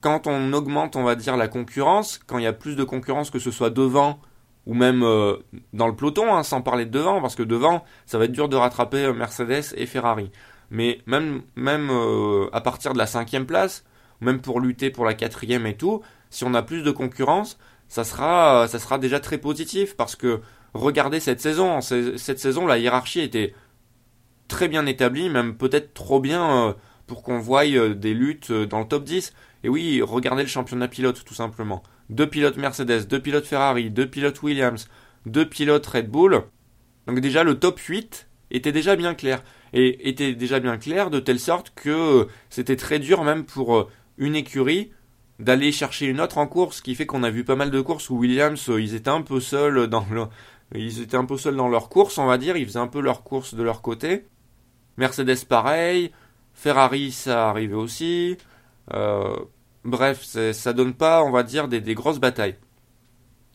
quand 0.00 0.26
on 0.26 0.52
augmente, 0.52 0.96
on 0.96 1.02
va 1.02 1.14
dire, 1.14 1.36
la 1.36 1.48
concurrence, 1.48 2.18
quand 2.26 2.38
il 2.38 2.44
y 2.44 2.46
a 2.46 2.52
plus 2.52 2.76
de 2.76 2.84
concurrence, 2.84 3.30
que 3.30 3.38
ce 3.38 3.50
soit 3.50 3.70
devant 3.70 4.18
ou 4.66 4.74
même 4.74 5.02
euh, 5.02 5.36
dans 5.72 5.86
le 5.86 5.96
peloton, 5.96 6.34
hein, 6.34 6.42
sans 6.42 6.60
parler 6.60 6.84
de 6.84 6.90
devant, 6.90 7.20
parce 7.20 7.34
que 7.34 7.42
devant, 7.42 7.84
ça 8.06 8.18
va 8.18 8.26
être 8.26 8.32
dur 8.32 8.48
de 8.48 8.56
rattraper 8.56 9.04
euh, 9.04 9.12
Mercedes 9.12 9.74
et 9.76 9.86
Ferrari. 9.86 10.30
Mais 10.70 11.00
même, 11.06 11.42
même 11.56 11.88
euh, 11.90 12.48
à 12.52 12.60
partir 12.60 12.92
de 12.92 12.98
la 12.98 13.06
cinquième 13.06 13.46
place, 13.46 13.84
même 14.20 14.40
pour 14.40 14.60
lutter 14.60 14.90
pour 14.90 15.04
la 15.04 15.14
quatrième 15.14 15.66
et 15.66 15.76
tout, 15.76 16.02
si 16.30 16.44
on 16.44 16.54
a 16.54 16.62
plus 16.62 16.82
de 16.82 16.90
concurrence, 16.90 17.58
ça 17.88 18.04
sera, 18.04 18.68
ça 18.68 18.78
sera 18.78 18.98
déjà 18.98 19.18
très 19.18 19.38
positif, 19.38 19.96
parce 19.96 20.14
que 20.14 20.40
regardez 20.74 21.18
cette 21.18 21.40
saison, 21.40 21.80
cette 21.80 22.38
saison, 22.38 22.66
la 22.66 22.78
hiérarchie 22.78 23.20
était 23.20 23.54
très 24.46 24.68
bien 24.68 24.86
établie, 24.86 25.28
même 25.28 25.56
peut-être 25.56 25.92
trop 25.94 26.20
bien 26.20 26.76
pour 27.10 27.24
qu'on 27.24 27.40
voie 27.40 27.66
euh, 27.66 27.92
des 27.92 28.14
luttes 28.14 28.52
euh, 28.52 28.66
dans 28.66 28.78
le 28.78 28.86
top 28.86 29.02
10. 29.02 29.34
Et 29.64 29.68
oui, 29.68 30.00
regardez 30.00 30.44
le 30.44 30.48
championnat 30.48 30.86
pilote 30.86 31.24
tout 31.24 31.34
simplement. 31.34 31.82
Deux 32.08 32.28
pilotes 32.28 32.56
Mercedes, 32.56 33.08
deux 33.08 33.20
pilotes 33.20 33.46
Ferrari, 33.46 33.90
deux 33.90 34.06
pilotes 34.06 34.40
Williams, 34.42 34.88
deux 35.26 35.44
pilotes 35.44 35.84
Red 35.84 36.08
Bull. 36.08 36.44
Donc 37.08 37.18
déjà 37.18 37.42
le 37.42 37.58
top 37.58 37.80
8 37.80 38.28
était 38.52 38.70
déjà 38.70 38.94
bien 38.94 39.14
clair. 39.14 39.42
Et 39.72 40.08
était 40.08 40.34
déjà 40.34 40.60
bien 40.60 40.78
clair 40.78 41.10
de 41.10 41.20
telle 41.20 41.38
sorte 41.38 41.72
que 41.74 41.90
euh, 41.90 42.24
c'était 42.48 42.76
très 42.76 42.98
dur 42.98 43.22
même 43.22 43.44
pour 43.44 43.88
une 44.18 44.34
écurie 44.34 44.90
d'aller 45.38 45.72
chercher 45.72 46.06
une 46.06 46.20
autre 46.20 46.38
en 46.38 46.46
course, 46.46 46.78
ce 46.78 46.82
qui 46.82 46.94
fait 46.94 47.06
qu'on 47.06 47.22
a 47.22 47.30
vu 47.30 47.44
pas 47.44 47.56
mal 47.56 47.70
de 47.70 47.80
courses 47.80 48.10
où 48.10 48.18
Williams, 48.18 48.70
ils 48.78 48.94
étaient 48.94 49.10
un 49.10 49.22
peu 49.22 49.40
seuls 49.40 49.86
dans. 49.86 50.04
Ils 50.74 51.00
étaient 51.00 51.16
un 51.16 51.24
peu 51.24 51.36
seuls 51.36 51.56
dans 51.56 51.68
leur 51.68 51.88
course, 51.88 52.18
on 52.18 52.26
va 52.26 52.38
dire, 52.38 52.56
ils 52.56 52.66
faisaient 52.66 52.78
un 52.78 52.86
peu 52.86 53.00
leur 53.00 53.24
course 53.24 53.54
de 53.54 53.62
leur 53.62 53.82
côté. 53.82 54.26
Mercedes 54.96 55.44
pareil, 55.48 56.12
Ferrari, 56.52 57.10
ça 57.10 57.48
arrivait 57.48 57.74
aussi. 57.74 58.36
Euh, 58.92 59.36
bref, 59.84 60.22
ça 60.22 60.72
donne 60.72 60.94
pas, 60.94 61.24
on 61.24 61.30
va 61.30 61.42
dire, 61.42 61.68
des, 61.68 61.94
grosses 61.94 62.20
batailles. 62.20 62.56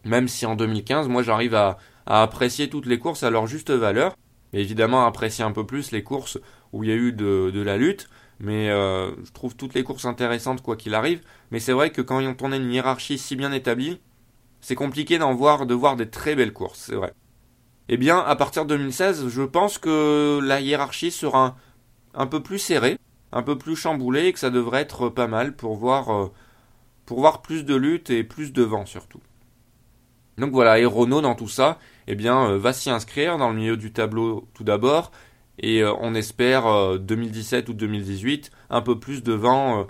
Même 0.04 0.28
si 0.28 0.46
en 0.46 0.56
2015, 0.56 1.08
moi 1.08 1.24
j'arrive 1.24 1.56
à, 1.56 1.78
apprécier 2.06 2.70
toutes 2.70 2.86
les 2.86 3.00
courses 3.00 3.24
à 3.24 3.30
leur 3.30 3.48
juste 3.48 3.72
valeur. 3.72 4.16
Évidemment, 4.56 5.06
apprécier 5.06 5.44
un 5.44 5.52
peu 5.52 5.66
plus 5.66 5.92
les 5.92 6.02
courses 6.02 6.40
où 6.72 6.84
il 6.84 6.90
y 6.90 6.94
a 6.94 6.96
eu 6.96 7.12
de, 7.12 7.62
la 7.62 7.78
lutte. 7.78 8.10
Mais 8.40 8.70
euh, 8.70 9.12
je 9.24 9.32
trouve 9.32 9.56
toutes 9.56 9.74
les 9.74 9.84
courses 9.84 10.06
intéressantes 10.06 10.62
quoi 10.62 10.78
qu'il 10.78 10.96
arrive. 10.96 11.22
Mais 11.52 11.60
c'est 11.60 11.74
vrai 11.74 11.90
que 11.90 12.02
quand 12.02 12.22
on 12.42 12.52
a 12.52 12.56
une 12.56 12.72
hiérarchie 12.72 13.18
si 13.18 13.36
bien 13.36 13.52
établie, 13.52 14.00
c'est 14.62 14.76
compliqué 14.76 15.18
d'en 15.18 15.34
voir, 15.34 15.66
de 15.66 15.74
voir 15.74 15.98
des 15.98 16.10
très 16.10 16.36
belles 16.36 16.54
courses, 16.54 16.80
c'est 16.88 16.96
vrai. 16.96 17.14
Eh 17.90 17.98
bien, 17.98 18.18
à 18.20 18.36
partir 18.36 18.66
de 18.66 18.76
2016, 18.76 19.28
je 19.28 19.44
pense 19.44 19.78
que 19.78 20.40
la 20.42 20.60
hiérarchie 20.62 21.12
sera 21.12 21.56
un 22.14 22.26
peu 22.26 22.42
plus 22.42 22.58
serré, 22.58 22.98
un 23.32 23.44
peu 23.44 23.58
plus 23.58 23.76
chamboulé 23.76 24.26
et 24.28 24.34
que 24.34 24.40
ça 24.40 24.50
devrait 24.50 24.82
être 24.82 25.10
pas 25.10 25.28
mal 25.28 25.56
pour 25.56 25.76
voir, 25.76 26.10
euh, 26.10 26.32
pour 27.06 27.20
voir 27.20 27.42
plus 27.42 27.66
de 27.66 27.76
lutte 27.76 28.10
et 28.10 28.24
plus 28.24 28.54
de 28.54 28.64
vent 28.64 28.86
surtout. 28.86 29.22
Donc 30.38 30.52
voilà, 30.52 30.80
et 30.80 30.86
Renault 30.86 31.22
dans 31.22 31.36
tout 31.36 31.48
ça, 31.48 31.78
eh 32.08 32.16
bien, 32.16 32.50
euh, 32.50 32.58
va 32.58 32.74
s'y 32.74 32.90
inscrire 32.90 33.38
dans 33.38 33.50
le 33.50 33.56
milieu 33.56 33.78
du 33.78 33.92
tableau 33.92 34.48
tout 34.54 34.64
d'abord, 34.64 35.12
et 35.60 35.82
euh, 35.84 35.94
on 36.00 36.16
espère 36.16 37.00
2017 37.00 37.70
ou 37.70 37.74
2018 37.74 38.52
un 38.70 38.82
peu 38.82 39.00
plus 39.00 39.24
de 39.24 39.34
vent 39.34 39.88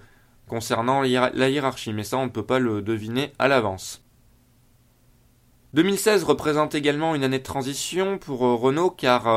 concernant 0.47 1.01
la 1.01 1.49
hiérarchie, 1.49 1.93
mais 1.93 2.03
ça 2.03 2.17
on 2.17 2.25
ne 2.25 2.31
peut 2.31 2.45
pas 2.45 2.59
le 2.59 2.81
deviner 2.81 3.33
à 3.39 3.47
l'avance. 3.47 4.03
2016 5.73 6.23
représente 6.23 6.75
également 6.75 7.15
une 7.15 7.23
année 7.23 7.39
de 7.39 7.43
transition 7.43 8.17
pour 8.17 8.39
Renault 8.39 8.91
car 8.91 9.27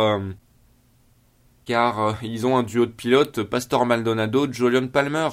car 1.68 2.00
euh, 2.00 2.12
ils 2.23 2.47
ont 2.47 2.56
un 2.56 2.62
duo 2.62 2.87
de 2.87 2.90
pilotes, 2.90 3.42
Pastor 3.42 3.85
Maldonado, 3.85 4.50
Julian 4.50 4.88
Palmer. 4.88 5.28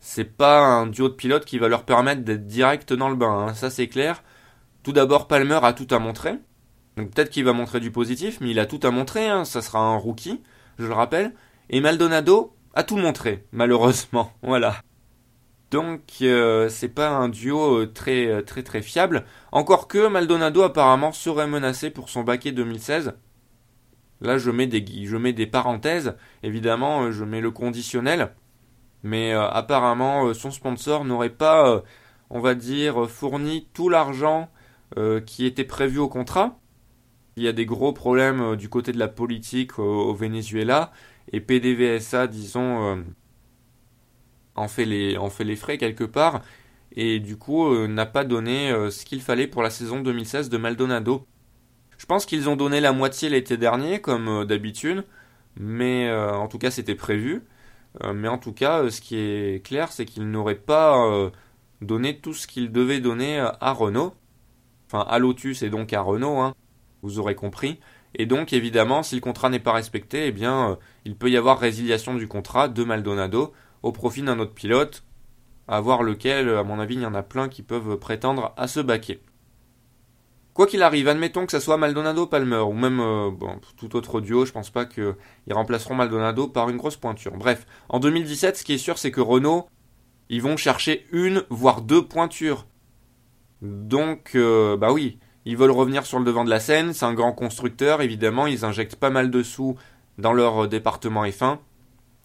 C'est 0.00 0.36
pas 0.36 0.60
un 0.60 0.86
duo 0.86 1.08
de 1.08 1.14
pilotes 1.14 1.46
qui 1.46 1.58
va 1.58 1.68
leur 1.68 1.84
permettre 1.84 2.22
d'être 2.22 2.46
direct 2.46 2.92
dans 2.92 3.08
le 3.08 3.16
bain, 3.16 3.48
hein. 3.48 3.54
ça 3.54 3.70
c'est 3.70 3.88
clair. 3.88 4.22
Tout 4.82 4.92
d'abord, 4.92 5.26
Palmer 5.28 5.58
a 5.62 5.72
tout 5.72 5.86
à 5.90 5.98
montrer. 5.98 6.34
Donc 6.98 7.12
peut-être 7.12 7.30
qu'il 7.30 7.44
va 7.44 7.52
montrer 7.52 7.78
du 7.78 7.92
positif, 7.92 8.38
mais 8.40 8.50
il 8.50 8.58
a 8.58 8.66
tout 8.66 8.80
à 8.82 8.90
montrer, 8.90 9.28
hein. 9.28 9.44
ça 9.44 9.62
sera 9.62 9.78
un 9.78 9.96
rookie, 9.96 10.42
je 10.80 10.86
le 10.86 10.92
rappelle. 10.92 11.32
Et 11.70 11.80
Maldonado 11.80 12.56
à 12.74 12.82
tout 12.82 12.96
montrer, 12.96 13.44
malheureusement. 13.52 14.32
Voilà. 14.42 14.76
Donc 15.70 16.00
euh, 16.22 16.68
c'est 16.68 16.88
pas 16.88 17.10
un 17.10 17.28
duo 17.28 17.86
très 17.86 18.42
très 18.42 18.64
très 18.64 18.82
fiable. 18.82 19.26
Encore 19.52 19.86
que 19.86 20.08
Maldonado 20.08 20.62
apparemment 20.62 21.12
serait 21.12 21.46
menacé 21.46 21.90
pour 21.90 22.08
son 22.08 22.24
baquet 22.24 22.50
2016. 22.50 23.14
Là 24.20 24.38
je 24.38 24.50
mets 24.50 24.66
des 24.66 24.84
je 25.04 25.16
mets 25.16 25.34
des 25.34 25.46
parenthèses. 25.46 26.16
Évidemment 26.42 27.12
je 27.12 27.22
mets 27.24 27.40
le 27.40 27.52
conditionnel. 27.52 28.34
Mais 29.04 29.32
apparemment 29.32 30.34
son 30.34 30.50
sponsor 30.50 31.04
n'aurait 31.04 31.28
pas, 31.30 31.84
on 32.30 32.40
va 32.40 32.54
dire, 32.54 33.08
fourni 33.08 33.68
tout 33.72 33.88
l'argent 33.88 34.50
qui 35.26 35.46
était 35.46 35.64
prévu 35.64 35.98
au 35.98 36.08
contrat. 36.08 36.58
Il 37.38 37.44
y 37.44 37.48
a 37.48 37.52
des 37.52 37.66
gros 37.66 37.92
problèmes 37.92 38.40
euh, 38.40 38.56
du 38.56 38.68
côté 38.68 38.90
de 38.90 38.98
la 38.98 39.06
politique 39.06 39.78
au, 39.78 40.12
Venezuela 40.12 40.92
et 41.32 41.40
PDVSA, 41.40 42.26
disons, 42.26 42.96
euh, 42.96 43.02
en, 44.56 44.66
fait 44.66 44.84
les, 44.84 45.56
frais 45.56 45.78
quelque 45.78 46.02
part 46.02 46.42
et 46.96 47.20
du 47.20 47.36
coup 47.36 47.66
euh, 47.66 47.86
n'a 47.86 48.06
pas 48.06 48.24
donné 48.24 48.72
ce 48.90 49.04
qu'il 49.04 49.20
fallait 49.20 49.46
pour 49.46 49.62
la 49.62 49.70
saison 49.70 50.00
2016 50.00 50.48
de 50.50 50.58
Maldonado. 50.58 51.26
Je 51.96 52.06
pense 52.06 52.26
qu'ils 52.26 52.48
ont 52.48 52.56
donné 52.56 52.80
la 52.80 52.92
moitié 52.92 53.28
l'été 53.28 53.56
dernier, 53.56 54.00
comme 54.00 54.44
d'habitude, 54.44 55.04
mais 55.56 56.10
en 56.12 56.48
tout 56.48 56.58
cas 56.58 56.70
c'était 56.70 56.94
prévu. 56.94 57.42
mais 58.14 58.28
en 58.28 58.38
tout 58.38 58.52
cas, 58.52 58.90
ce 58.90 59.00
qui 59.00 59.16
est 59.16 59.64
clair, 59.64 59.92
c'est 59.92 60.06
qu'ils 60.06 60.30
n'auraient 60.30 60.54
pas 60.54 61.30
donné 61.82 62.18
tout 62.18 62.34
ce 62.34 62.46
qu'ils 62.46 62.72
devaient 62.72 63.00
donner 63.00 63.38
à 63.60 63.72
Renault. 63.72 64.14
Enfin, 64.86 65.04
à 65.08 65.18
Lotus 65.18 65.62
et 65.62 65.70
donc 65.70 65.92
à 65.92 66.00
Renault. 66.00 66.38
Hein 66.38 66.54
vous 67.02 67.18
aurez 67.18 67.34
compris. 67.34 67.78
Et 68.14 68.26
donc, 68.26 68.52
évidemment, 68.52 69.02
si 69.02 69.14
le 69.14 69.20
contrat 69.20 69.50
n'est 69.50 69.58
pas 69.58 69.72
respecté, 69.72 70.26
eh 70.26 70.32
bien, 70.32 70.70
euh, 70.70 70.76
il 71.04 71.16
peut 71.16 71.30
y 71.30 71.36
avoir 71.36 71.58
résiliation 71.58 72.14
du 72.14 72.28
contrat 72.28 72.68
de 72.68 72.84
Maldonado 72.84 73.52
au 73.82 73.92
profit 73.92 74.22
d'un 74.22 74.38
autre 74.38 74.54
pilote, 74.54 75.04
à 75.68 75.80
voir 75.80 76.02
lequel, 76.02 76.48
à 76.48 76.64
mon 76.64 76.80
avis, 76.80 76.94
il 76.94 77.02
y 77.02 77.06
en 77.06 77.14
a 77.14 77.22
plein 77.22 77.48
qui 77.48 77.62
peuvent 77.62 77.98
prétendre 77.98 78.54
à 78.56 78.66
ce 78.66 78.80
baquet. 78.80 79.20
Quoi 80.58 80.66
qu'il 80.66 80.82
arrive, 80.82 81.06
admettons 81.06 81.46
que 81.46 81.52
ce 81.52 81.60
soit 81.60 81.76
Maldonado 81.76 82.26
Palmer 82.26 82.56
ou 82.56 82.72
même 82.72 82.98
euh, 82.98 83.30
tout 83.76 83.94
autre 83.94 84.20
duo, 84.20 84.44
je 84.44 84.50
pense 84.50 84.70
pas 84.70 84.86
qu'ils 84.86 85.14
remplaceront 85.52 85.94
Maldonado 85.94 86.48
par 86.48 86.68
une 86.68 86.76
grosse 86.76 86.96
pointure. 86.96 87.36
Bref, 87.36 87.64
en 87.88 88.00
2017, 88.00 88.56
ce 88.56 88.64
qui 88.64 88.72
est 88.72 88.78
sûr, 88.78 88.98
c'est 88.98 89.12
que 89.12 89.20
Renault, 89.20 89.68
ils 90.28 90.42
vont 90.42 90.56
chercher 90.56 91.06
une 91.12 91.44
voire 91.48 91.80
deux 91.80 92.04
pointures. 92.04 92.66
Donc, 93.62 94.32
euh, 94.34 94.76
bah 94.76 94.92
oui, 94.92 95.20
ils 95.48 95.56
veulent 95.56 95.70
revenir 95.70 96.04
sur 96.04 96.18
le 96.18 96.26
devant 96.26 96.44
de 96.44 96.50
la 96.50 96.60
scène, 96.60 96.92
c'est 96.92 97.06
un 97.06 97.14
grand 97.14 97.32
constructeur, 97.32 98.02
évidemment, 98.02 98.46
ils 98.46 98.66
injectent 98.66 98.96
pas 98.96 99.08
mal 99.08 99.30
de 99.30 99.42
sous 99.42 99.78
dans 100.18 100.34
leur 100.34 100.64
euh, 100.64 100.68
département 100.68 101.24
F1. 101.24 101.56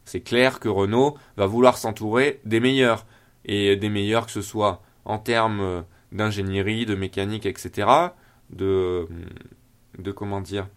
C'est 0.04 0.20
clair 0.20 0.60
que 0.60 0.68
Renault 0.68 1.18
va 1.38 1.46
vouloir 1.46 1.78
s'entourer 1.78 2.42
des 2.44 2.60
meilleurs, 2.60 3.06
et 3.46 3.78
des 3.78 3.88
meilleurs 3.88 4.26
que 4.26 4.32
ce 4.34 4.42
soit 4.42 4.82
en 5.06 5.20
termes 5.20 5.62
euh, 5.62 5.82
d'ingénierie, 6.12 6.86
de 6.86 6.96
mécanique, 6.96 7.46
etc., 7.46 7.88
de, 8.50 9.08
de 9.98 10.12
comment 10.12 10.42
dire, 10.42 10.68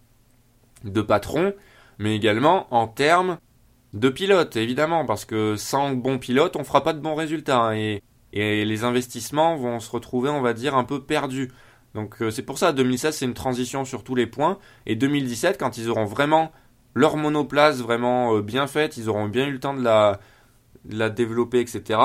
de 0.84 1.02
patron, 1.02 1.52
mais 1.98 2.14
également 2.14 2.72
en 2.72 2.86
termes 2.86 3.38
de 3.92 4.08
pilotes, 4.08 4.54
évidemment, 4.54 5.04
parce 5.04 5.24
que 5.24 5.56
sans 5.56 5.94
bons 5.94 6.18
pilotes, 6.18 6.54
on 6.54 6.62
fera 6.62 6.84
pas 6.84 6.92
de 6.92 7.00
bons 7.00 7.16
résultats, 7.16 7.70
hein, 7.70 7.74
et 8.32 8.64
les 8.64 8.84
investissements 8.84 9.56
vont 9.56 9.80
se 9.80 9.90
retrouver, 9.90 10.30
on 10.30 10.42
va 10.42 10.52
dire, 10.52 10.76
un 10.76 10.84
peu 10.84 11.02
perdus. 11.02 11.50
Donc 11.96 12.20
euh, 12.20 12.30
c'est 12.30 12.42
pour 12.42 12.58
ça 12.58 12.74
2016 12.74 13.16
c'est 13.16 13.24
une 13.24 13.32
transition 13.32 13.86
sur 13.86 14.04
tous 14.04 14.14
les 14.14 14.26
points 14.26 14.58
et 14.84 14.96
2017 14.96 15.58
quand 15.58 15.78
ils 15.78 15.88
auront 15.88 16.04
vraiment 16.04 16.52
leur 16.94 17.16
monoplace 17.16 17.80
vraiment 17.80 18.36
euh, 18.36 18.42
bien 18.42 18.66
faite, 18.66 18.98
ils 18.98 19.08
auront 19.08 19.28
bien 19.28 19.46
eu 19.46 19.52
le 19.52 19.58
temps 19.58 19.72
de 19.72 19.82
la, 19.82 20.20
développer 21.08 21.58
etc. 21.58 21.98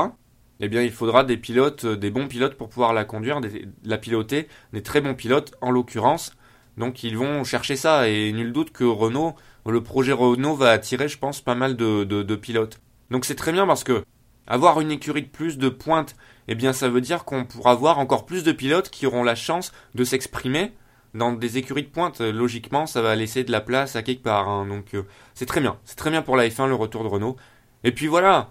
Eh 0.61 0.69
bien 0.69 0.81
il 0.81 0.91
faudra 0.91 1.25
des 1.25 1.35
pilotes, 1.35 1.83
euh, 1.83 1.97
des 1.97 2.09
bons 2.09 2.29
pilotes 2.29 2.55
pour 2.55 2.69
pouvoir 2.69 2.93
la 2.93 3.03
conduire, 3.03 3.41
la 3.83 3.97
piloter, 3.97 4.47
des 4.71 4.81
très 4.81 5.01
bons 5.01 5.13
pilotes 5.13 5.53
en 5.59 5.71
l'occurrence. 5.71 6.37
Donc 6.77 7.03
ils 7.03 7.17
vont 7.17 7.43
chercher 7.43 7.75
ça 7.75 8.07
et 8.07 8.31
nul 8.31 8.53
doute 8.53 8.71
que 8.71 8.85
Renault, 8.85 9.35
le 9.65 9.83
projet 9.83 10.13
Renault 10.13 10.55
va 10.55 10.71
attirer 10.71 11.09
je 11.09 11.17
pense 11.17 11.41
pas 11.41 11.55
mal 11.55 11.75
de 11.75 12.35
pilotes. 12.37 12.79
Donc 13.09 13.25
c'est 13.25 13.35
très 13.35 13.51
bien 13.51 13.67
parce 13.67 13.83
que 13.83 14.05
avoir 14.51 14.81
une 14.81 14.91
écurie 14.91 15.23
de 15.23 15.27
plus 15.27 15.57
de 15.57 15.69
pointe 15.69 16.15
eh 16.47 16.55
bien 16.55 16.73
ça 16.73 16.89
veut 16.89 17.01
dire 17.01 17.23
qu'on 17.23 17.45
pourra 17.45 17.75
voir 17.75 17.99
encore 17.99 18.25
plus 18.25 18.43
de 18.43 18.51
pilotes 18.51 18.89
qui 18.89 19.05
auront 19.05 19.23
la 19.23 19.35
chance 19.35 19.71
de 19.95 20.03
s'exprimer 20.03 20.73
dans 21.13 21.31
des 21.33 21.57
écuries 21.57 21.83
de 21.83 21.89
pointe. 21.89 22.19
Logiquement, 22.21 22.85
ça 22.85 23.01
va 23.01 23.15
laisser 23.15 23.43
de 23.43 23.51
la 23.51 23.61
place 23.61 23.95
à 23.95 24.03
quelque 24.03 24.23
part. 24.23 24.49
Hein. 24.49 24.65
Donc 24.65 24.93
euh, 24.93 25.03
c'est 25.33 25.45
très 25.45 25.61
bien. 25.61 25.77
C'est 25.85 25.95
très 25.95 26.09
bien 26.09 26.21
pour 26.21 26.35
la 26.35 26.47
F1 26.47 26.67
le 26.67 26.75
retour 26.75 27.03
de 27.03 27.09
Renault. 27.09 27.37
Et 27.83 27.91
puis 27.91 28.07
voilà. 28.07 28.49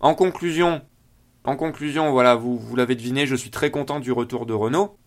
En 0.00 0.14
conclusion, 0.14 0.82
en 1.44 1.56
conclusion, 1.56 2.10
voilà, 2.10 2.34
vous, 2.34 2.58
vous 2.58 2.76
l'avez 2.76 2.94
deviné, 2.94 3.26
je 3.26 3.36
suis 3.36 3.50
très 3.50 3.70
content 3.70 4.00
du 4.00 4.12
retour 4.12 4.46
de 4.46 4.52
Renault. 4.52 4.98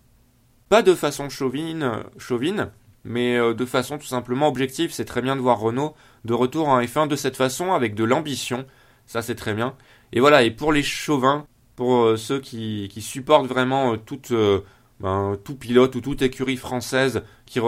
Pas 0.70 0.82
de 0.82 0.96
façon 0.96 1.30
chauvine, 1.30 2.04
chauvine 2.18 2.72
mais 3.04 3.38
euh, 3.38 3.54
de 3.54 3.66
façon 3.66 3.98
tout 3.98 4.06
simplement 4.06 4.48
objective. 4.48 4.92
C'est 4.92 5.06
très 5.06 5.22
bien 5.22 5.36
de 5.36 5.42
voir 5.42 5.60
Renault 5.60 5.96
de 6.26 6.34
retour 6.34 6.68
en 6.68 6.82
F1 6.82 7.08
de 7.08 7.16
cette 7.16 7.38
façon, 7.38 7.74
avec 7.74 7.96
de 7.96 8.04
l'ambition. 8.04 8.66
Ça, 9.06 9.22
c'est 9.22 9.36
très 9.36 9.54
bien. 9.54 9.76
Et 10.14 10.20
voilà, 10.20 10.44
et 10.44 10.52
pour 10.52 10.72
les 10.72 10.84
chauvins, 10.84 11.46
pour 11.76 11.96
euh, 11.98 12.18
ceux 12.18 12.40
qui, 12.40 12.90
supportent 13.00 13.48
vraiment 13.48 13.94
euh, 13.94 13.98
euh, 14.32 14.62
ben, 15.00 15.38
tout 15.44 15.56
pilote 15.56 15.96
ou 15.96 16.02
toute 16.02 16.22
écurie 16.22 16.58
française 16.58 17.24
qui, 17.46 17.60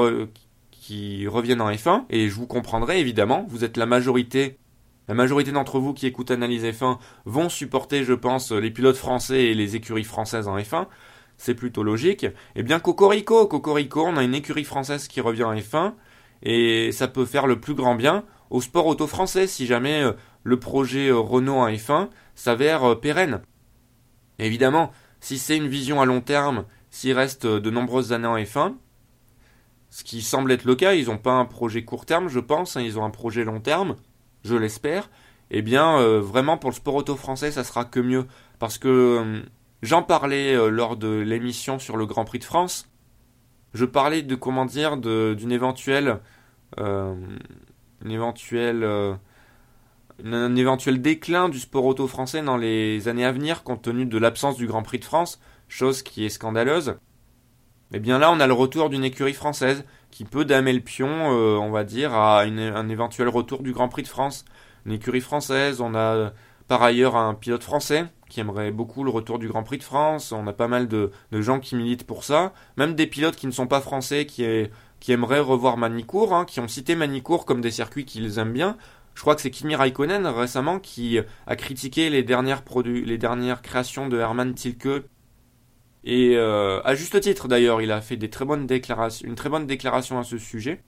qui 0.72 1.28
reviennent 1.28 1.62
en 1.62 1.72
F1, 1.72 2.06
et 2.10 2.30
je 2.30 2.36
vous 2.36 2.48
comprendrai 2.48 3.00
évidemment, 3.00 3.46
vous 3.50 3.64
êtes 3.64 3.78
la 3.78 3.86
majorité 3.86 4.58
la 5.08 5.16
majorité 5.16 5.52
d'entre 5.52 5.80
vous 5.80 5.96
qui 5.96 6.06
écoutent 6.06 6.30
Analyse 6.30 6.64
F1 6.64 7.00
vont 7.26 7.50
supporter, 7.50 8.04
je 8.04 8.14
pense, 8.14 8.52
les 8.52 8.70
pilotes 8.70 8.96
français 8.96 9.46
et 9.46 9.54
les 9.56 9.76
écuries 9.76 10.04
françaises 10.04 10.48
en 10.48 10.56
F1. 10.56 10.86
C'est 11.36 11.56
plutôt 11.56 11.82
logique. 11.82 12.28
Eh 12.56 12.62
bien, 12.62 12.80
Cocorico, 12.80 13.48
Cocorico, 13.48 14.06
on 14.06 14.18
a 14.18 14.24
une 14.24 14.36
écurie 14.36 14.66
française 14.66 15.08
qui 15.08 15.20
revient 15.20 15.46
en 15.46 15.56
F1 15.56 15.94
et 16.44 16.92
ça 16.92 17.08
peut 17.08 17.26
faire 17.26 17.48
le 17.48 17.60
plus 17.60 17.74
grand 17.74 17.96
bien 17.96 18.24
au 18.52 18.62
sport 18.62 18.86
auto 18.86 19.08
français 19.08 19.48
si 19.48 19.66
jamais 19.66 20.04
le 20.44 20.60
projet 20.60 21.12
Renault 21.12 21.58
en 21.58 21.70
F1 21.70 22.10
s'avère 22.36 23.00
pérenne. 23.00 23.42
Évidemment, 24.40 24.92
si 25.20 25.38
c'est 25.38 25.58
une 25.58 25.68
vision 25.68 26.02
à 26.02 26.06
long 26.06 26.22
terme, 26.22 26.66
s'il 26.92 27.14
reste 27.14 27.46
de 27.46 27.70
nombreuses 27.70 28.14
années 28.14 28.28
en 28.28 28.38
F1, 28.38 28.74
ce 29.90 30.04
qui 30.04 30.22
semble 30.22 30.52
être 30.52 30.66
le 30.66 30.76
cas, 30.76 30.94
ils 30.94 31.08
n'ont 31.08 31.18
pas 31.18 31.34
un 31.34 31.46
projet 31.46 31.84
court 31.84 32.06
terme, 32.06 32.30
je 32.30 32.40
pense, 32.40 32.78
hein, 32.78 32.82
ils 32.82 33.00
ont 33.00 33.04
un 33.04 33.10
projet 33.10 33.44
long 33.44 33.60
terme, 33.60 33.96
je 34.44 34.56
l'espère, 34.56 35.10
eh 35.52 35.62
bien, 35.62 35.98
euh, 35.98 36.22
vraiment 36.22 36.58
pour 36.58 36.70
le 36.70 36.76
sport 36.76 36.96
auto 36.96 37.16
français, 37.16 37.52
ça 37.52 37.64
sera 37.64 37.86
que 37.86 38.00
mieux. 38.00 38.26
Parce 38.60 38.78
que 38.78 38.88
euh, 38.88 39.42
j'en 39.82 40.04
parlais 40.04 40.56
euh, 40.56 40.70
lors 40.70 40.96
de 40.96 41.08
l'émission 41.08 41.80
sur 41.80 41.98
le 41.98 42.06
Grand 42.06 42.26
Prix 42.26 42.40
de 42.40 42.44
France, 42.44 42.88
je 43.74 43.86
parlais 43.86 44.22
de, 44.22 44.36
comment 44.36 44.66
dire, 44.66 44.98
d'une 44.98 45.52
éventuelle, 45.52 46.20
une 46.78 47.30
éventuelle 48.04 48.84
un 50.26 50.56
éventuel 50.56 51.02
déclin 51.02 51.50
du 51.50 51.60
sport 51.60 51.86
auto 51.86 52.08
français 52.08 52.42
dans 52.42 52.58
les 52.58 53.08
années 53.08 53.26
à 53.26 53.32
venir 53.32 53.64
compte 53.64 53.82
tenu 53.82 54.06
de 54.06 54.18
l'absence 54.18 54.58
du 54.58 54.68
Grand 54.68 54.84
Prix 54.84 55.00
de 55.00 55.06
France, 55.06 55.40
chose 55.68 56.02
qui 56.02 56.26
est 56.26 56.30
scandaleuse. 56.30 56.96
Eh 57.92 58.00
bien 58.00 58.20
là, 58.20 58.32
on 58.32 58.40
a 58.40 58.48
le 58.48 58.54
retour 58.54 58.90
d'une 58.90 59.04
écurie 59.04 59.34
française 59.34 59.84
qui 60.12 60.26
peut 60.26 60.46
damer 60.46 60.74
le 60.74 60.82
pion, 60.82 61.08
euh, 61.10 61.58
on 61.58 61.72
va 61.72 61.84
dire, 61.84 62.14
à 62.14 62.42
un 62.42 62.90
éventuel 62.90 63.30
retour 63.30 63.64
du 63.64 63.74
Grand 63.74 63.90
Prix 63.90 64.04
de 64.04 64.08
France. 64.08 64.46
Une 64.86 64.92
écurie 64.92 65.22
française, 65.22 65.82
on 65.82 65.96
a 65.96 66.34
par 66.68 66.84
ailleurs 66.84 67.16
un 67.16 67.34
pilote 67.34 67.64
français 67.64 68.06
qui 68.30 68.40
aimerait 68.40 68.72
beaucoup 68.72 69.04
le 69.04 69.10
retour 69.10 69.40
du 69.40 69.48
Grand 69.48 69.64
Prix 69.64 69.80
de 69.80 69.84
France. 69.84 70.32
On 70.32 70.46
a 70.46 70.54
pas 70.54 70.68
mal 70.68 70.88
de, 70.88 71.12
gens 71.32 71.60
qui 71.60 71.76
militent 71.76 72.06
pour 72.06 72.24
ça. 72.24 72.54
Même 72.78 72.94
des 72.94 73.08
pilotes 73.08 73.36
qui 73.36 73.48
ne 73.48 73.52
sont 73.52 73.66
pas 73.66 73.82
français 73.82 74.28
qui, 74.28 74.46
qui 75.00 75.12
aimeraient 75.12 75.40
revoir 75.40 75.78
Manicourt, 75.78 76.34
hein, 76.34 76.46
qui 76.46 76.60
ont 76.60 76.68
cité 76.68 76.96
Manicourt 76.96 77.46
comme 77.46 77.62
des 77.62 77.72
circuits 77.72 78.06
qu'ils 78.06 78.38
aiment 78.38 78.54
bien. 78.54 78.78
Je 79.20 79.22
crois 79.22 79.36
que 79.36 79.42
c'est 79.42 79.52
Kimi 79.52 79.76
Raikkonen 79.76 80.26
récemment 80.28 80.80
qui 80.80 81.20
a 81.46 81.56
critiqué 81.58 82.10
les 82.10 82.24
dernières, 82.24 82.64
créations 83.62 84.08
de 84.08 84.18
Hermann 84.18 84.54
Tilke. 84.54 85.04
Et 86.06 86.38
euh, 86.38 86.82
à 86.86 86.96
juste 86.96 87.20
titre 87.20 87.50
d'ailleurs, 87.50 87.82
il 87.82 87.92
a 87.92 88.00
fait 88.00 88.16
une 88.16 88.30
très 88.30 88.46
bonne 88.46 88.66
déclaration 88.66 90.20
à 90.20 90.24
ce 90.24 90.38
sujet. 90.38 90.82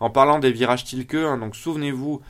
En 0.00 0.10
parlant 0.10 0.38
des 0.38 0.52
virages 0.52 0.84
Tilke, 0.84 1.14
hein, 1.14 1.38
donc 1.38 1.56
souvenez-vous 1.56 2.20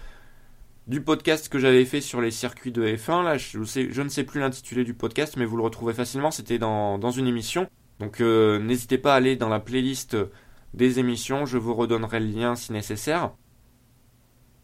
du 0.86 1.00
podcast 1.00 1.48
que 1.48 1.58
j'avais 1.58 1.84
fait 1.84 2.02
sur 2.02 2.20
les 2.20 2.30
circuits 2.30 2.70
de 2.70 2.86
F1. 2.86 3.24
Là, 3.24 3.36
je, 3.36 3.58
ne 4.00 4.08
sais 4.08 4.22
plus 4.22 4.38
l'intitulé 4.38 4.84
du 4.84 4.94
podcast, 4.94 5.36
mais 5.36 5.44
vous 5.44 5.56
le 5.56 5.64
retrouvez 5.64 5.92
facilement. 5.92 6.30
C'était 6.30 6.60
dans, 6.60 6.98
dans, 6.98 7.10
une 7.10 7.26
émission. 7.26 7.68
Donc 7.98 8.20
euh, 8.20 8.60
n'hésitez 8.60 8.96
pas 8.96 9.14
à 9.14 9.16
aller 9.16 9.34
dans 9.34 9.48
la 9.48 9.58
playlist 9.58 10.16
des 10.72 11.00
émissions. 11.00 11.46
Je 11.46 11.58
vous 11.58 11.74
redonnerai 11.74 12.20
le 12.20 12.26
lien 12.26 12.54
si 12.54 12.70
nécessaire. 12.70 13.32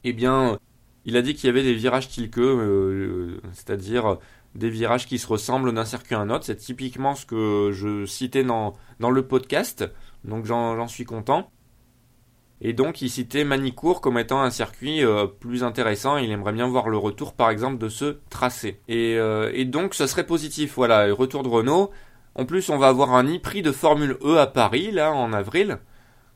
Eh 0.04 0.12
bien, 0.12 0.60
il 1.04 1.16
a 1.16 1.22
dit 1.22 1.34
qu'il 1.34 1.46
y 1.46 1.50
avait 1.50 1.62
des 1.62 1.74
virages 1.74 2.08
Tilke, 2.08 2.38
euh, 2.38 3.40
c'est-à-dire 3.52 4.18
des 4.54 4.70
virages 4.70 5.06
qui 5.06 5.18
se 5.18 5.26
ressemblent 5.26 5.72
d'un 5.72 5.84
circuit 5.84 6.14
à 6.14 6.20
un 6.20 6.30
autre. 6.30 6.44
C'est 6.44 6.56
typiquement 6.56 7.14
ce 7.14 7.26
que 7.26 7.70
je 7.72 8.06
citais 8.06 8.44
dans, 8.44 8.74
le 9.00 9.26
podcast, 9.26 9.90
donc 10.24 10.46
j'en 10.46 10.88
suis 10.88 11.04
content. 11.04 11.50
Et 12.60 12.72
donc 12.72 13.02
il 13.02 13.10
citait 13.10 13.44
Manicourt 13.44 14.00
comme 14.00 14.16
étant 14.16 14.40
un 14.40 14.50
circuit 14.50 15.04
euh, 15.04 15.26
plus 15.26 15.64
intéressant. 15.64 16.16
Il 16.16 16.30
aimerait 16.30 16.52
bien 16.52 16.66
voir 16.66 16.88
le 16.88 16.96
retour 16.96 17.34
par 17.34 17.50
exemple 17.50 17.78
de 17.78 17.88
ce 17.88 18.18
tracé. 18.30 18.80
Et, 18.88 19.16
euh, 19.18 19.64
donc 19.64 19.94
ce 19.94 20.06
serait 20.06 20.26
positif. 20.26 20.74
Voilà, 20.76 21.12
retour 21.12 21.42
de 21.42 21.48
Renault. 21.48 21.90
En 22.34 22.46
plus 22.46 22.70
on 22.70 22.78
va 22.78 22.88
avoir 22.88 23.14
un 23.14 23.24
e-prix 23.24 23.62
de 23.62 23.72
Formule 23.72 24.16
E 24.24 24.38
à 24.38 24.46
Paris 24.46 24.90
là 24.92 25.12
en 25.12 25.32
avril. 25.32 25.78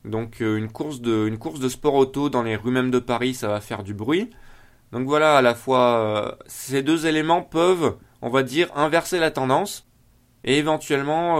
Donc 0.05 0.41
euh, 0.41 0.57
une, 0.57 0.71
course 0.71 1.01
de, 1.01 1.27
une 1.27 1.37
course 1.37 1.59
de 1.59 1.67
sport 1.67 1.95
auto 1.95 2.29
dans 2.29 2.43
les 2.43 2.55
rues 2.55 2.71
même 2.71 2.91
de 2.91 2.99
Paris 2.99 3.33
ça 3.33 3.47
va 3.47 3.59
faire 3.59 3.83
du 3.83 3.93
bruit. 3.93 4.29
Donc 4.91 5.07
voilà, 5.07 5.37
à 5.37 5.41
la 5.41 5.55
fois 5.55 6.37
ces 6.47 6.81
deux 6.81 7.05
éléments 7.05 7.41
peuvent, 7.41 7.97
on 8.21 8.29
va 8.29 8.43
dire, 8.43 8.69
inverser 8.75 9.19
la 9.19 9.31
tendance 9.31 9.87
et 10.43 10.57
éventuellement 10.57 11.39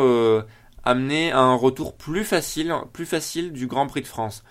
amener 0.83 1.31
à 1.31 1.39
un 1.39 1.55
retour 1.55 1.95
plus 1.95 2.23
facile, 2.23 2.73
plus 2.93 3.05
facile 3.05 3.51
du 3.51 3.67
Grand 3.67 3.87
Prix 3.87 4.01
de 4.01 4.07
France. 4.07 4.43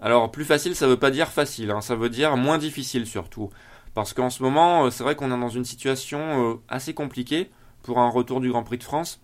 Alors 0.00 0.30
plus 0.30 0.44
facile, 0.44 0.74
ça 0.74 0.86
veut 0.86 0.98
pas 0.98 1.10
dire 1.10 1.28
facile, 1.28 1.70
hein, 1.70 1.80
ça 1.80 1.94
veut 1.94 2.08
dire 2.08 2.36
moins 2.36 2.58
difficile 2.58 3.06
surtout. 3.06 3.50
Parce 3.94 4.14
qu'en 4.14 4.30
ce 4.30 4.42
moment, 4.42 4.86
euh, 4.86 4.90
c'est 4.90 5.02
vrai 5.02 5.16
qu'on 5.16 5.32
est 5.32 5.40
dans 5.40 5.48
une 5.48 5.64
situation 5.64 6.20
euh, 6.20 6.54
assez 6.68 6.94
compliquée 6.94 7.50
pour 7.82 7.98
un 7.98 8.08
retour 8.08 8.40
du 8.40 8.50
Grand 8.50 8.62
Prix 8.62 8.78
de 8.78 8.84
France. 8.84 9.20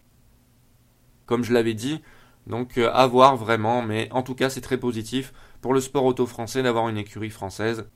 Comme 1.25 1.45
je 1.45 1.53
l'avais 1.53 1.75
dit, 1.75 2.03
donc 2.47 2.79
euh, 2.79 2.91
à 2.93 3.07
voir 3.07 3.37
vraiment, 3.37 3.83
mais 3.83 4.09
en 4.13 4.23
tout 4.23 4.35
cas 4.35 4.51
c'est 4.51 4.61
très 4.61 4.79
positif 4.79 5.33
pour 5.61 5.73
le 5.73 5.81
sport 5.81 6.05
auto 6.05 6.27
français 6.27 6.63
d'avoir 6.63 6.89
une 6.89 6.99
écurie 6.99 7.31
française. 7.31 7.89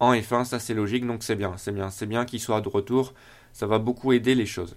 En 0.00 0.14
F1, 0.14 0.44
ça 0.44 0.58
c'est 0.58 0.74
logique, 0.74 1.06
donc 1.06 1.22
c'est 1.22 1.36
bien, 1.36 1.54
c'est 1.56 1.72
bien, 1.72 1.90
c'est 1.90 2.06
bien 2.06 2.24
qu'il 2.24 2.40
soit 2.40 2.60
de 2.60 2.68
retour, 2.68 3.14
ça 3.52 3.66
va 3.66 3.78
beaucoup 3.78 4.12
aider 4.12 4.34
les 4.34 4.46
choses. 4.46 4.76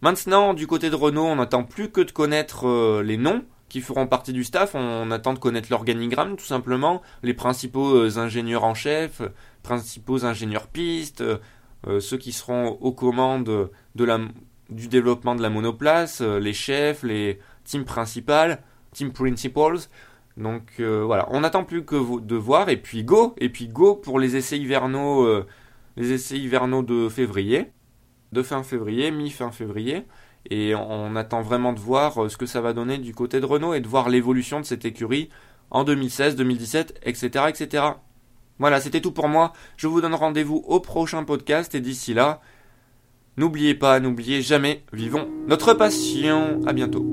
Maintenant, 0.00 0.54
du 0.54 0.66
côté 0.66 0.90
de 0.90 0.94
Renault, 0.94 1.26
on 1.26 1.36
n'attend 1.36 1.64
plus 1.64 1.90
que 1.90 2.00
de 2.00 2.10
connaître 2.10 3.00
les 3.02 3.16
noms 3.16 3.44
qui 3.68 3.80
feront 3.80 4.06
partie 4.06 4.32
du 4.32 4.44
staff. 4.44 4.74
On, 4.74 5.10
attend 5.10 5.34
de 5.34 5.38
connaître 5.38 5.68
l'organigramme, 5.70 6.36
tout 6.36 6.44
simplement, 6.44 7.02
les 7.22 7.34
principaux 7.34 7.94
euh, 7.94 8.18
ingénieurs 8.18 8.64
en 8.64 8.74
chef, 8.74 9.22
principaux 9.62 10.24
ingénieurs 10.24 10.66
pistes, 10.66 11.22
euh, 11.22 12.00
ceux 12.00 12.16
qui 12.16 12.32
seront 12.32 12.78
aux 12.80 12.92
commandes 12.92 13.70
du 13.94 14.88
développement 14.88 15.34
de 15.34 15.42
la 15.42 15.50
monoplace, 15.50 16.20
euh, 16.20 16.38
les 16.38 16.52
chefs, 16.52 17.02
les 17.02 17.38
teams 17.64 17.84
principales, 17.84 18.62
team 18.92 19.12
principals. 19.12 19.78
Donc 20.38 20.80
voilà, 20.80 21.26
on 21.30 21.40
n'attend 21.40 21.64
plus 21.64 21.84
que 21.84 22.20
de 22.20 22.36
voir 22.36 22.68
et 22.68 22.76
puis 22.76 23.02
go 23.02 23.34
et 23.38 23.48
puis 23.48 23.68
go 23.68 23.96
pour 23.96 24.18
les 24.18 24.36
essais 24.36 24.56
hivernaux, 24.58 25.26
les 25.96 26.12
essais 26.12 26.38
hivernaux 26.38 26.82
de 26.82 27.08
février, 27.08 27.72
de 28.32 28.42
fin 28.42 28.62
février, 28.62 29.10
mi-fin 29.10 29.50
février. 29.50 30.04
Et 30.50 30.74
on 30.74 31.14
attend 31.16 31.42
vraiment 31.42 31.72
de 31.72 31.80
voir 31.80 32.24
euh, 32.24 32.28
ce 32.28 32.36
que 32.36 32.46
ça 32.46 32.60
va 32.60 32.72
donner 32.72 32.98
du 32.98 33.14
côté 33.14 33.40
de 33.40 33.46
Renault 33.46 33.74
et 33.74 33.80
de 33.80 33.88
voir 33.88 34.08
l'évolution 34.08 34.60
de 34.60 34.64
cette 34.64 34.84
écurie 34.84 35.28
en 35.70 35.84
2016, 35.84 36.36
2017, 36.36 37.00
etc. 37.02 37.44
etc. 37.48 37.84
Voilà, 38.58 38.80
c'était 38.80 39.00
tout 39.00 39.12
pour 39.12 39.28
moi. 39.28 39.52
Je 39.76 39.86
vous 39.86 40.00
donne 40.00 40.14
rendez-vous 40.14 40.64
au 40.66 40.80
prochain 40.80 41.22
podcast 41.24 41.74
et 41.74 41.80
d'ici 41.80 42.14
là, 42.14 42.40
n'oubliez 43.36 43.74
pas, 43.74 44.00
n'oubliez 44.00 44.40
jamais, 44.40 44.84
vivons 44.92 45.28
notre 45.46 45.74
passion. 45.74 46.60
À 46.66 46.72
bientôt. 46.72 47.04